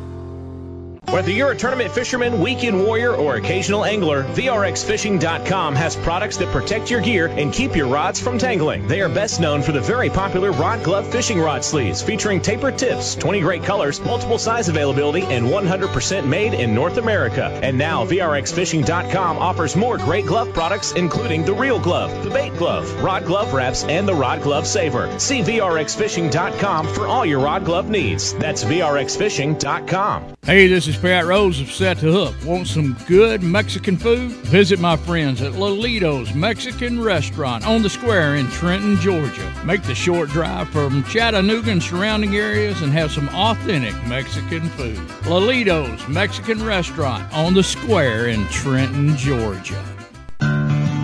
[1.11, 6.89] Whether you're a tournament fisherman, weekend warrior, or occasional angler, VRXFishing.com has products that protect
[6.89, 8.87] your gear and keep your rods from tangling.
[8.87, 12.79] They are best known for the very popular Rod Glove fishing rod sleeves featuring tapered
[12.79, 17.47] tips, 20 great colors, multiple size availability, and 100% made in North America.
[17.61, 22.89] And now VRXFishing.com offers more great glove products, including the Reel Glove, the Bait Glove,
[23.03, 25.19] Rod Glove Wraps, and the Rod Glove Saver.
[25.19, 28.33] See VRXFishing.com for all your rod glove needs.
[28.35, 30.37] That's VRXFishing.com.
[30.43, 32.35] Hey, this is Pat Rose of Set to Hook.
[32.45, 34.33] Want some good Mexican food?
[34.33, 39.51] Visit my friends at Lolito's Mexican Restaurant on the square in Trenton, Georgia.
[39.65, 44.99] Make the short drive from Chattanooga and surrounding areas and have some authentic Mexican food.
[45.25, 49.83] Lolito's Mexican Restaurant on the square in Trenton, Georgia.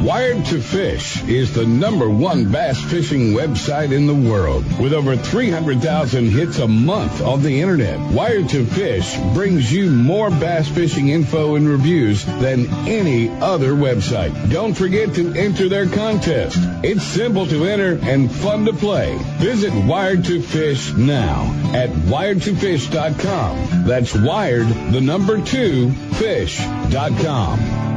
[0.03, 5.17] Wired to Fish is the number one bass fishing website in the world with over
[5.17, 7.99] 300,000 hits a month on the internet.
[8.13, 14.51] Wired to Fish brings you more bass fishing info and reviews than any other website.
[14.51, 16.57] Don't forget to enter their contest.
[16.85, 19.19] It's simple to enter and fun to play.
[19.39, 21.43] Visit Wired to Fish now
[21.75, 23.87] at wiredtofish.com.
[23.87, 27.96] That's wired, the number two, fish.com.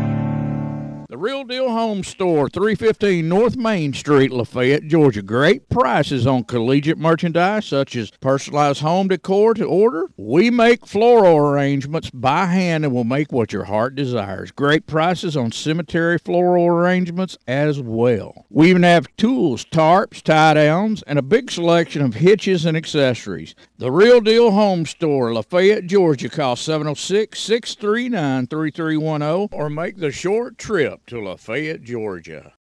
[1.11, 5.23] The Real Deal Home Store, 315 North Main Street, Lafayette, Georgia.
[5.23, 10.05] Great prices on collegiate merchandise such as personalized home decor to order.
[10.17, 14.51] We make floral arrangements by hand and will make what your heart desires.
[14.51, 18.45] Great prices on cemetery floral arrangements as well.
[18.51, 23.55] We even have tools, tarps, tie downs, and a big selection of hitches and accessories.
[23.79, 26.29] The Real Deal Home Store, Lafayette, Georgia.
[26.29, 32.53] Call 706 639 3310 or make the short trip to Lafayette, Georgia.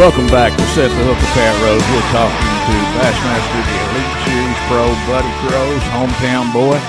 [0.00, 1.84] Welcome back to Set the Hook with Pat Rose.
[1.92, 6.80] We're talking to Bassmaster the Elite Series Pro Buddy Gross, hometown boy.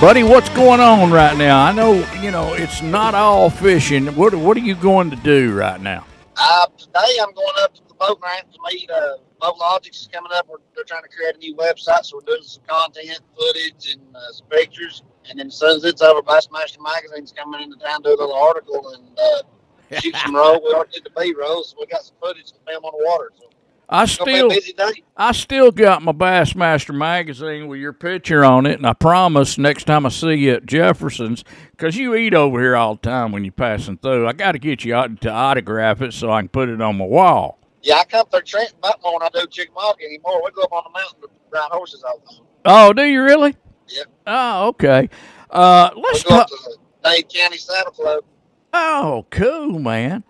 [0.00, 1.62] Buddy, what's going on right now?
[1.62, 4.06] I know you know it's not all fishing.
[4.16, 6.06] What what are you going to do right now?
[6.36, 10.08] Uh, today I'm going up to the boat ramp to meet uh, Boat Logics is
[10.10, 10.48] coming up.
[10.48, 14.00] We're, they're trying to create a new website, so we're doing some content, footage, and
[14.16, 15.02] uh, some pictures.
[15.28, 18.20] And then as soon as it's over, Bassmaster Magazine's coming into town to do a
[18.20, 20.62] little article and uh, shoot some roll.
[20.64, 23.04] We already did the B roll, so we got some footage to film on the
[23.04, 23.32] water.
[23.38, 23.48] So
[23.90, 24.92] I It's gonna be a still.
[25.14, 29.84] I still got my Bassmaster magazine with your picture on it, and I promise next
[29.84, 33.44] time I see you at Jefferson's, because you eat over here all the time when
[33.44, 36.48] you're passing through, I got to get you out to autograph it so I can
[36.48, 37.58] put it on my wall.
[37.84, 40.42] Yeah, I come through Trenton about more than I do Chickamauga anymore.
[40.42, 42.46] We go up on the mountain to ride horses all the time.
[42.64, 43.54] Oh, do you really?
[43.88, 44.06] Yep.
[44.26, 45.10] Oh, okay.
[45.50, 46.58] Uh, let's go up talk.
[46.64, 48.24] to the Dade County Saddle Club.
[48.72, 50.24] Oh, cool, man.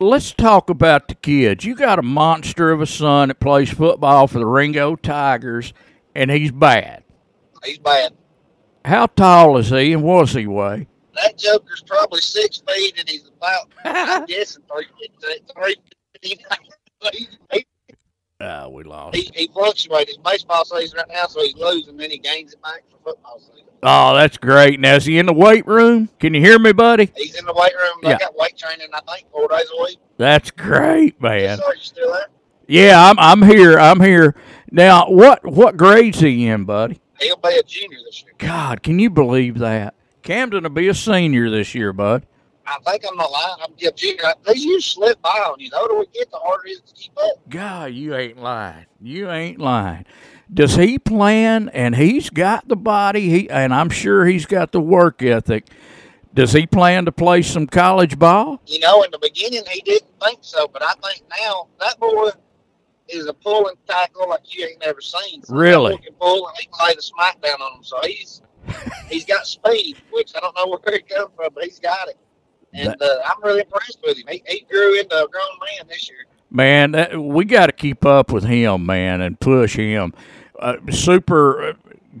[0.00, 1.64] Let's talk about the kids.
[1.64, 5.72] You got a monster of a son that plays football for the Ringgold Tigers,
[6.14, 7.04] and he's bad.
[7.64, 8.12] He's bad.
[8.84, 10.88] How tall is he, and what does he weigh?
[11.14, 14.86] That Joker's probably six feet, and he's about, I'm guessing, three,
[15.54, 15.76] three,
[17.12, 17.66] he, he,
[18.40, 19.14] Ah, we lost.
[19.16, 20.16] he, he fluctuates.
[20.16, 23.66] Baseball season right now, so he's losing, then he gains it back for football season.
[23.84, 24.80] Oh, that's great.
[24.80, 26.08] Now, is he in the weight room?
[26.18, 27.10] Can you hear me, buddy?
[27.16, 27.98] He's in the weight room.
[28.02, 28.18] Yeah.
[28.18, 29.98] got weight training, I think, four days a week.
[30.18, 31.60] That's great, man.
[31.60, 32.26] Are you still there?
[32.68, 33.78] Yeah, I'm I'm here.
[33.78, 34.34] I'm here.
[34.70, 37.00] Now, what what grade's he in, buddy?
[37.20, 38.32] He'll be a junior this year.
[38.38, 39.94] God, can you believe that?
[40.22, 42.24] Camden will be a senior this year, bud.
[42.66, 43.56] I think I'm not lying.
[43.62, 44.22] I'm junior.
[44.46, 45.70] These years slip by on you.
[45.70, 47.48] The older we get, the is to keep up.
[47.48, 48.86] God, you ain't lying.
[49.00, 50.06] You ain't lying.
[50.52, 51.70] Does he plan?
[51.70, 53.28] And he's got the body.
[53.28, 55.66] He and I'm sure he's got the work ethic.
[56.34, 58.60] Does he plan to play some college ball?
[58.66, 62.30] You know, in the beginning, he didn't think so, but I think now that boy
[63.08, 65.42] is a pulling tackle like you ain't never seen.
[65.42, 65.96] So Really?
[65.96, 67.84] Boy can pull and he can lay the smack down on him.
[67.84, 68.42] So he's
[69.08, 72.16] he's got speed, which I don't know where it comes from, but he's got it.
[72.72, 74.26] And uh, I'm really impressed with him.
[74.28, 76.24] He, he grew into a grown man this year.
[76.50, 80.14] Man, that, we got to keep up with him, man, and push him.
[80.58, 81.72] Uh, super uh,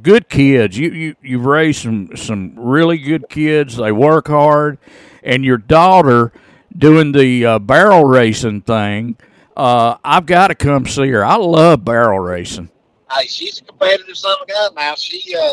[0.02, 0.78] good kids.
[0.78, 3.76] You you you've raised some some really good kids.
[3.76, 4.78] They work hard,
[5.22, 6.32] and your daughter
[6.76, 9.16] doing the uh, barrel racing thing.
[9.56, 11.24] Uh, I've got to come see her.
[11.24, 12.70] I love barrel racing.
[13.10, 14.94] Hey, she's a competitive son of a gun now.
[14.94, 15.52] She uh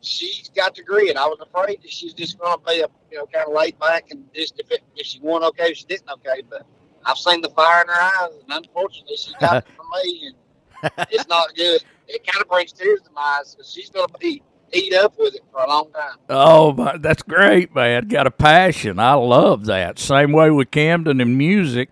[0.00, 1.16] she's got the grit.
[1.16, 4.10] I was afraid that she's just gonna be a you know kind of laid back
[4.10, 6.42] and just if it, if she won okay, if she didn't okay.
[6.48, 6.66] But
[7.04, 10.32] I've seen the fire in her eyes, and unfortunately, she got it from me,
[10.82, 11.82] and it's not good.
[12.06, 14.42] It kind of brings tears to my eyes because she's gonna be
[14.72, 16.16] eat up with it for a long time.
[16.28, 18.08] Oh, my, that's great, man.
[18.08, 18.98] Got a passion.
[18.98, 19.98] I love that.
[19.98, 21.90] Same way with Camden and music.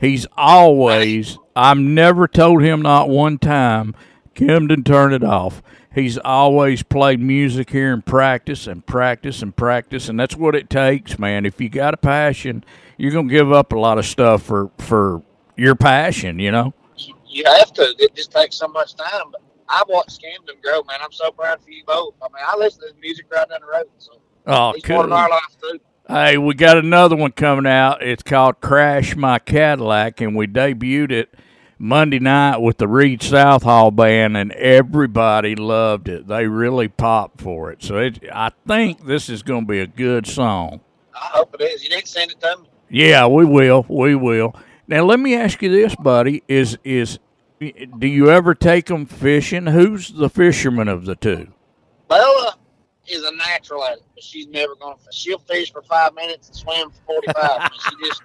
[0.00, 3.94] He's always, I've never told him not one time,
[4.34, 5.62] Camden, turn it off.
[5.98, 10.70] He's always played music here and practice and practice and practice, and that's what it
[10.70, 11.44] takes, man.
[11.44, 12.62] If you got a passion,
[12.96, 15.22] you're going to give up a lot of stuff for, for
[15.56, 16.72] your passion, you know?
[17.26, 17.94] You have to.
[17.98, 19.30] It just takes so much time.
[19.32, 20.98] But I've watched Camden grow, man.
[21.02, 22.14] I'm so proud for you both.
[22.22, 24.12] I mean, I listen to music right down the road, so
[24.46, 25.18] Oh, he's part of cool.
[25.18, 25.80] our life too.
[26.06, 28.02] Hey, we got another one coming out.
[28.02, 31.34] It's called Crash My Cadillac, and we debuted it
[31.78, 36.26] Monday night with the Reed South Hall Band, and everybody loved it.
[36.26, 37.82] They really popped for it.
[37.82, 40.80] So it, I think this is going to be a good song.
[41.14, 41.84] I hope it is.
[41.84, 42.68] You need to send it to me.
[42.90, 43.86] Yeah, we will.
[43.88, 44.54] We will.
[44.88, 47.18] Now, let me ask you this, buddy: is is
[47.60, 49.66] do you ever take them fishing?
[49.66, 51.48] Who's the fisherman of the two?
[52.08, 52.56] Bella
[53.06, 55.12] is a natural at it, but she's never going to.
[55.12, 57.34] She'll fish for five minutes and swim for 45.
[57.36, 58.22] I mean, she just,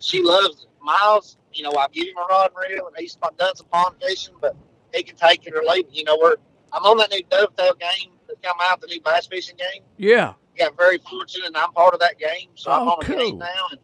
[0.00, 0.68] she loves it.
[0.84, 3.96] Miles, you know, I give him a rod and reel, and he's done some pond
[4.00, 4.54] fishing, but
[4.92, 5.94] he can take it or leave it.
[5.94, 6.36] You know, we're,
[6.72, 9.82] I'm on that new dovetail game that come out, the new bass fishing game.
[9.96, 10.34] Yeah.
[10.58, 13.16] Got very fortunate, and I'm part of that game, so I'm Oh, on a cool.
[13.18, 13.80] team now, and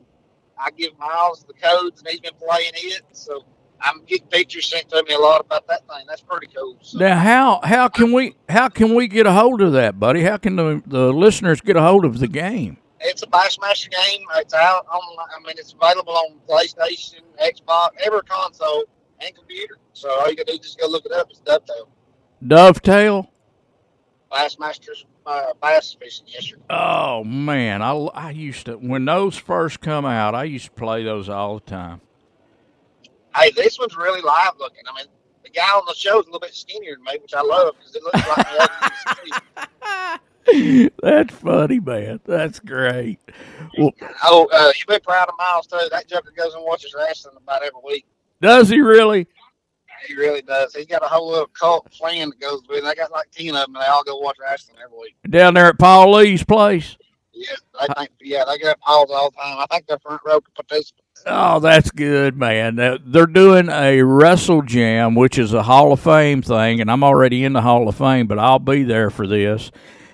[0.58, 3.44] I give Miles the codes, and he's been playing it, so
[3.80, 6.04] I'm getting pictures sent to me a lot about that thing.
[6.06, 6.76] That's pretty cool.
[6.82, 6.98] So.
[6.98, 10.22] Now, how how can we how can we get a hold of that, buddy?
[10.22, 12.76] How can the the listeners get a hold of the game?
[13.00, 14.26] It's a Bassmaster game.
[14.36, 15.00] It's out on.
[15.18, 18.84] I mean, it's available on PlayStation, Xbox, every console
[19.20, 19.78] and computer.
[19.92, 21.28] So all you gotta do is just go look it up.
[21.30, 21.88] It's Dovetail
[22.46, 23.30] Dovetail.
[24.30, 26.26] Bassmasters uh, Bass Fishing.
[26.28, 26.56] Yes, sir.
[26.68, 30.34] Oh man, I, I used to when those first come out.
[30.34, 32.00] I used to play those all the time.
[33.34, 34.82] Hey, this one's really live looking.
[34.90, 35.06] I mean,
[35.44, 37.74] the guy on the show is a little bit skinnier than me, which I love
[37.78, 40.29] because it looks like me.
[40.52, 40.90] Ugly and skinny.
[41.02, 42.20] That's funny, man.
[42.24, 43.18] That's great.
[43.78, 43.92] Well,
[44.24, 45.78] Oh, uh, you be proud of Miles too.
[45.90, 48.06] That joker goes and watches wrestling about every week.
[48.40, 49.26] does he really?
[50.06, 50.74] He really does.
[50.74, 52.78] He's got a whole little cult plan that goes with.
[52.78, 52.86] it.
[52.86, 55.14] I got like ten of them, and they all go watch wrestling every week.
[55.28, 56.96] Down there at Paul Lee's place.
[57.34, 57.48] Yeah,
[57.78, 58.10] I think.
[58.20, 59.58] Yeah, they get calls all the time.
[59.58, 61.22] I think they're front row participants.
[61.26, 62.76] Oh, that's good, man.
[62.76, 67.44] They're doing a Wrestle Jam, which is a Hall of Fame thing, and I'm already
[67.44, 69.70] in the Hall of Fame, but I'll be there for this.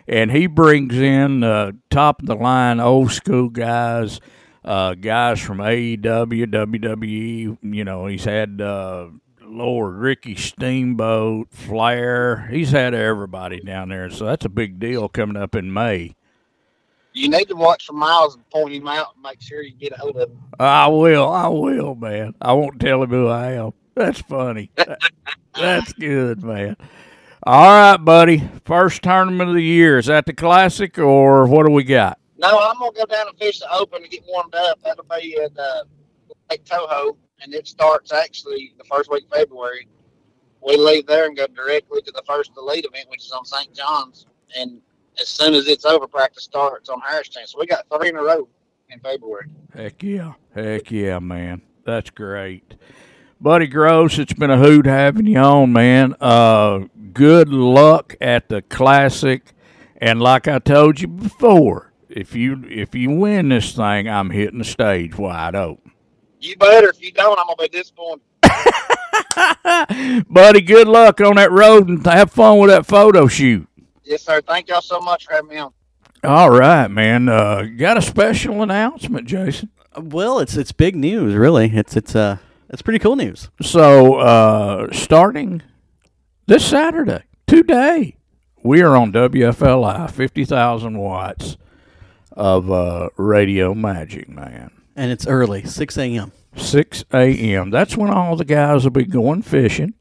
[0.08, 4.20] And he brings in uh, top of the line old school guys,
[4.64, 7.58] uh, guys from AEW, WWE.
[7.62, 9.08] You know, he's had uh,
[9.42, 12.48] Lord, Ricky Steamboat, Flair.
[12.50, 16.14] He's had everybody down there, so that's a big deal coming up in May.
[17.12, 19.92] You need to watch for Miles and point him out and make sure you get
[19.92, 20.38] a hold of him.
[20.60, 21.30] I will.
[21.30, 22.34] I will, man.
[22.42, 23.72] I won't tell him who I am.
[23.94, 24.70] That's funny.
[25.54, 26.76] That's good, man.
[27.46, 28.42] All right, buddy.
[28.64, 29.98] First tournament of the year.
[29.98, 32.18] Is that the classic or what do we got?
[32.38, 34.80] No, I'm gonna go down and fish the open to get warmed up.
[34.82, 35.84] That'll be at uh,
[36.50, 39.86] Lake Toho, and it starts actually the first week of February.
[40.60, 43.72] We leave there and go directly to the first elite event, which is on St.
[43.72, 44.26] John's.
[44.56, 44.80] And
[45.20, 47.46] as soon as it's over, practice starts on Harris Chain.
[47.46, 48.48] So we got three in a row
[48.90, 49.46] in February.
[49.72, 50.32] Heck yeah.
[50.52, 51.62] Heck yeah, man.
[51.84, 52.74] That's great.
[53.40, 56.14] Buddy Gross, it's been a hoot having you on, man.
[56.20, 59.52] Uh, good luck at the classic.
[59.98, 64.58] And like I told you before, if you if you win this thing, I'm hitting
[64.58, 65.92] the stage wide open.
[66.40, 66.88] You better.
[66.88, 68.22] If you don't, I'm gonna be disappointed.
[70.30, 73.68] Buddy, good luck on that road and have fun with that photo shoot.
[74.02, 74.40] Yes, sir.
[74.40, 75.72] Thank y'all so much for having me on.
[76.24, 77.28] All right, man.
[77.28, 79.70] Uh, got a special announcement, Jason.
[79.96, 81.70] Well, it's it's big news, really.
[81.74, 82.38] It's it's uh
[82.68, 83.50] it's pretty cool news.
[83.62, 85.62] So, uh, starting
[86.46, 88.16] this Saturday, today,
[88.62, 91.56] we are on WFLI, fifty thousand watts
[92.32, 94.70] of uh, radio magic, man.
[94.94, 96.32] And it's early, six a.m.
[96.56, 97.70] 6 a.m.
[97.70, 99.94] That's when all the guys will be going fishing.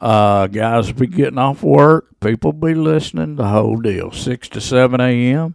[0.00, 2.08] Uh, guys will be getting off work.
[2.20, 3.36] People will be listening.
[3.36, 4.12] The whole deal.
[4.12, 5.54] 6 to 7 a.m.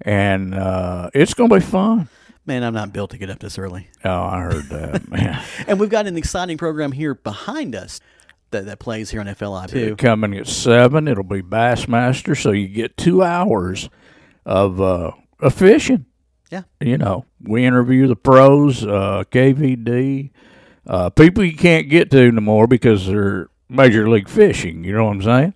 [0.00, 2.08] And uh, it's going to be fun.
[2.44, 3.88] Man, I'm not built to get up this early.
[4.04, 5.42] Oh, I heard that, man.
[5.66, 8.00] and we've got an exciting program here behind us
[8.50, 9.96] that, that plays here on FLI too.
[9.96, 12.40] Coming at 7, it'll be Bassmaster.
[12.40, 13.88] So you get two hours
[14.44, 16.06] of, uh, of fishing.
[16.50, 16.62] Yeah.
[16.80, 20.30] You know, we interview the pros, uh, KVD,
[20.86, 24.84] uh, people you can't get to no more because they're major league fishing.
[24.84, 25.54] You know what I'm saying?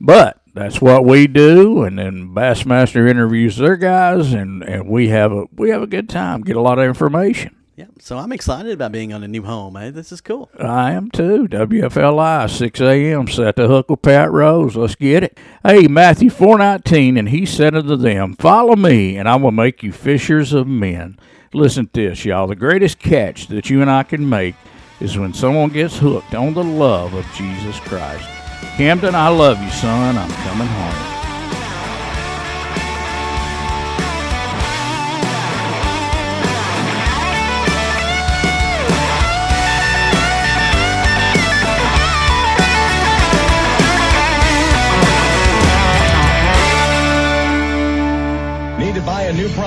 [0.00, 5.32] But that's what we do, and then Bassmaster interviews their guys, and, and we have
[5.32, 7.54] a we have a good time, get a lot of information.
[7.76, 9.74] Yeah, so I'm excited about being on a new home.
[9.76, 9.90] Eh?
[9.90, 10.50] This is cool.
[10.58, 11.48] I am too.
[11.48, 13.26] WFLI, 6 a.m.
[13.26, 14.76] Set the hook with Pat Rose.
[14.76, 15.38] Let's get it.
[15.64, 19.92] Hey, Matthew 419, and he said unto them, Follow me, and I will make you
[19.92, 21.18] fishers of men.
[21.54, 22.46] Listen to this, y'all.
[22.46, 24.56] The greatest catch that you and I can make
[25.00, 28.39] is when someone gets hooked on the love of Jesus Christ.
[28.76, 30.16] Camden, I love you, son.
[30.16, 31.10] I'm coming home.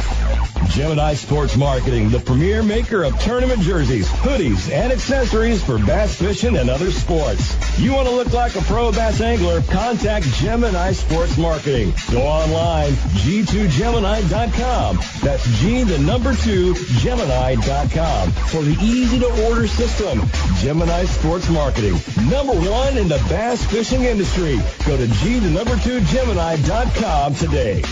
[0.69, 6.57] Gemini Sports Marketing, the premier maker of tournament jerseys, hoodies, and accessories for bass fishing
[6.57, 7.55] and other sports.
[7.79, 9.61] You want to look like a pro bass angler?
[9.63, 11.93] Contact Gemini Sports Marketing.
[12.11, 12.91] Go online,
[13.23, 14.99] g2gemini.com.
[15.21, 18.31] That's G, the number two, Gemini.com.
[18.31, 20.21] For the easy to order system,
[20.59, 21.93] Gemini Sports Marketing.
[22.29, 24.57] Number one in the bass fishing industry.
[24.85, 27.83] Go to G, the number two, Gemini.com today.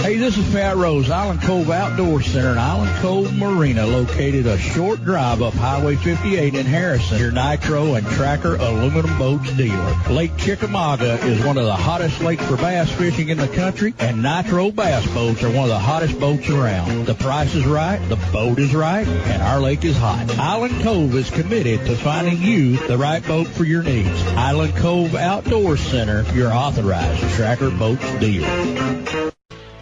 [0.00, 4.56] Hey, this is Pat Rose, Island Cove Outdoor Center and Island Cove Marina, located a
[4.56, 7.18] short drive up Highway 58 in Harrison.
[7.18, 9.94] Your Nitro and Tracker aluminum boats dealer.
[10.08, 14.22] Lake Chickamauga is one of the hottest lakes for bass fishing in the country, and
[14.22, 17.04] Nitro bass boats are one of the hottest boats around.
[17.04, 20.30] The price is right, the boat is right, and our lake is hot.
[20.38, 24.22] Island Cove is committed to finding you the right boat for your needs.
[24.28, 29.32] Island Cove Outdoor Center, your authorized Tracker boats dealer.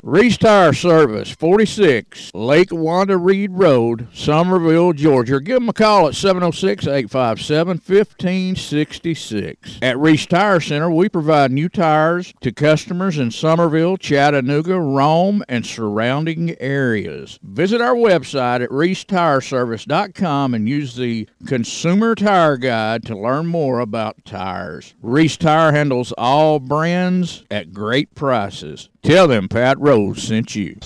[0.08, 5.40] Reese Tire Service, 46 Lake Wanda Reed Road, Summerville, Georgia.
[5.40, 9.78] Give them a call at 706 857 1566.
[9.82, 15.66] At Reese Tire Center, we provide new tires to customers in Summerville, Chattanooga, Rome, and
[15.66, 17.40] surrounding areas.
[17.42, 24.24] Visit our website at reesetireservice.com and use the Consumer Tire Guide to learn more about
[24.24, 24.94] tires.
[25.02, 28.88] Reese Tire handles all brands at great prices.
[29.02, 30.76] Tell them Pat Rose sent you.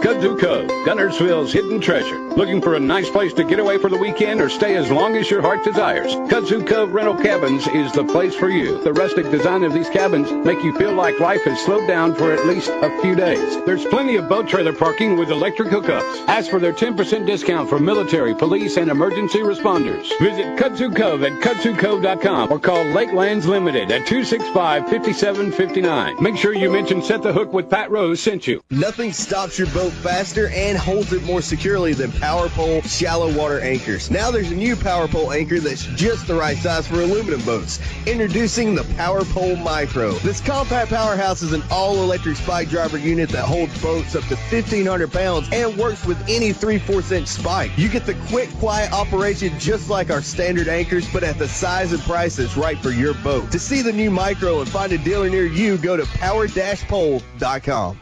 [0.00, 2.18] Kudzu Cove, Guntersville's hidden treasure.
[2.30, 5.14] Looking for a nice place to get away for the weekend or stay as long
[5.16, 6.14] as your heart desires?
[6.30, 8.82] Cove Rental Cabins is the place for you.
[8.82, 12.32] The rustic design of these cabins make you feel like life has slowed down for
[12.32, 13.62] at least a few days.
[13.66, 16.26] There's plenty of boat trailer parking with electric hookups.
[16.28, 20.08] Ask for their 10% discount for military, police, and emergency responders.
[20.18, 26.20] Visit Kudzu Cove at kudzukove.com or call Lakelands Limited at 265-5759.
[26.20, 28.62] Make sure you mention Set the Hook with Pat Rose sent you.
[28.70, 33.60] Nothing stops your boat faster and holds it more securely than Power Pole shallow water
[33.60, 34.10] anchors.
[34.10, 37.78] Now there's a new Power Pole anchor that's just the right size for aluminum boats.
[38.06, 40.12] Introducing the Power Pole Micro.
[40.20, 45.12] This compact powerhouse is an all-electric spike driver unit that holds boats up to 1,500
[45.12, 47.70] pounds and works with any 3/4 inch spike.
[47.76, 51.92] You get the quick, quiet operation just like our standard anchors, but at the size
[51.92, 53.50] and price that's right for your boat.
[53.52, 58.00] To see the new Micro and find a dealer near you, go to power-pole.com.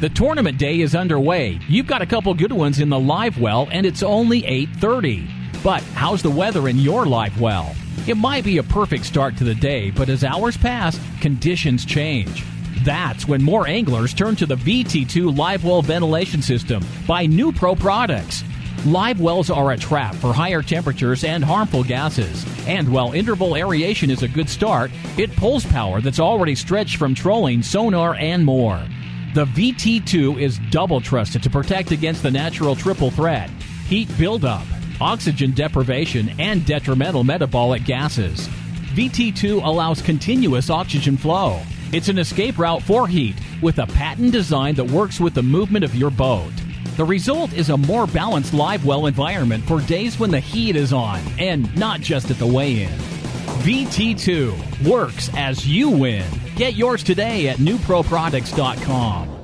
[0.00, 1.60] The tournament day is underway.
[1.68, 5.28] You've got a couple good ones in the live well, and it's only 8:30.
[5.62, 7.76] But how's the weather in your live well?
[8.06, 12.46] It might be a perfect start to the day, but as hours pass, conditions change.
[12.82, 17.74] That's when more anglers turn to the VT2 live well ventilation system by New Pro
[17.74, 18.42] products.
[18.86, 22.46] Live wells are a trap for higher temperatures and harmful gases.
[22.66, 27.14] And while interval aeration is a good start, it pulls power that's already stretched from
[27.14, 28.80] trolling, sonar, and more.
[29.32, 33.48] The VT2 is double trusted to protect against the natural triple threat
[33.86, 34.64] heat buildup,
[35.00, 38.48] oxygen deprivation, and detrimental metabolic gases.
[38.94, 41.60] VT2 allows continuous oxygen flow.
[41.92, 45.84] It's an escape route for heat with a patent design that works with the movement
[45.84, 46.52] of your boat.
[46.96, 50.92] The result is a more balanced live well environment for days when the heat is
[50.92, 52.90] on and not just at the weigh in.
[53.62, 56.26] VT2 works as you win.
[56.60, 59.39] Get yours today at newproproducts.com.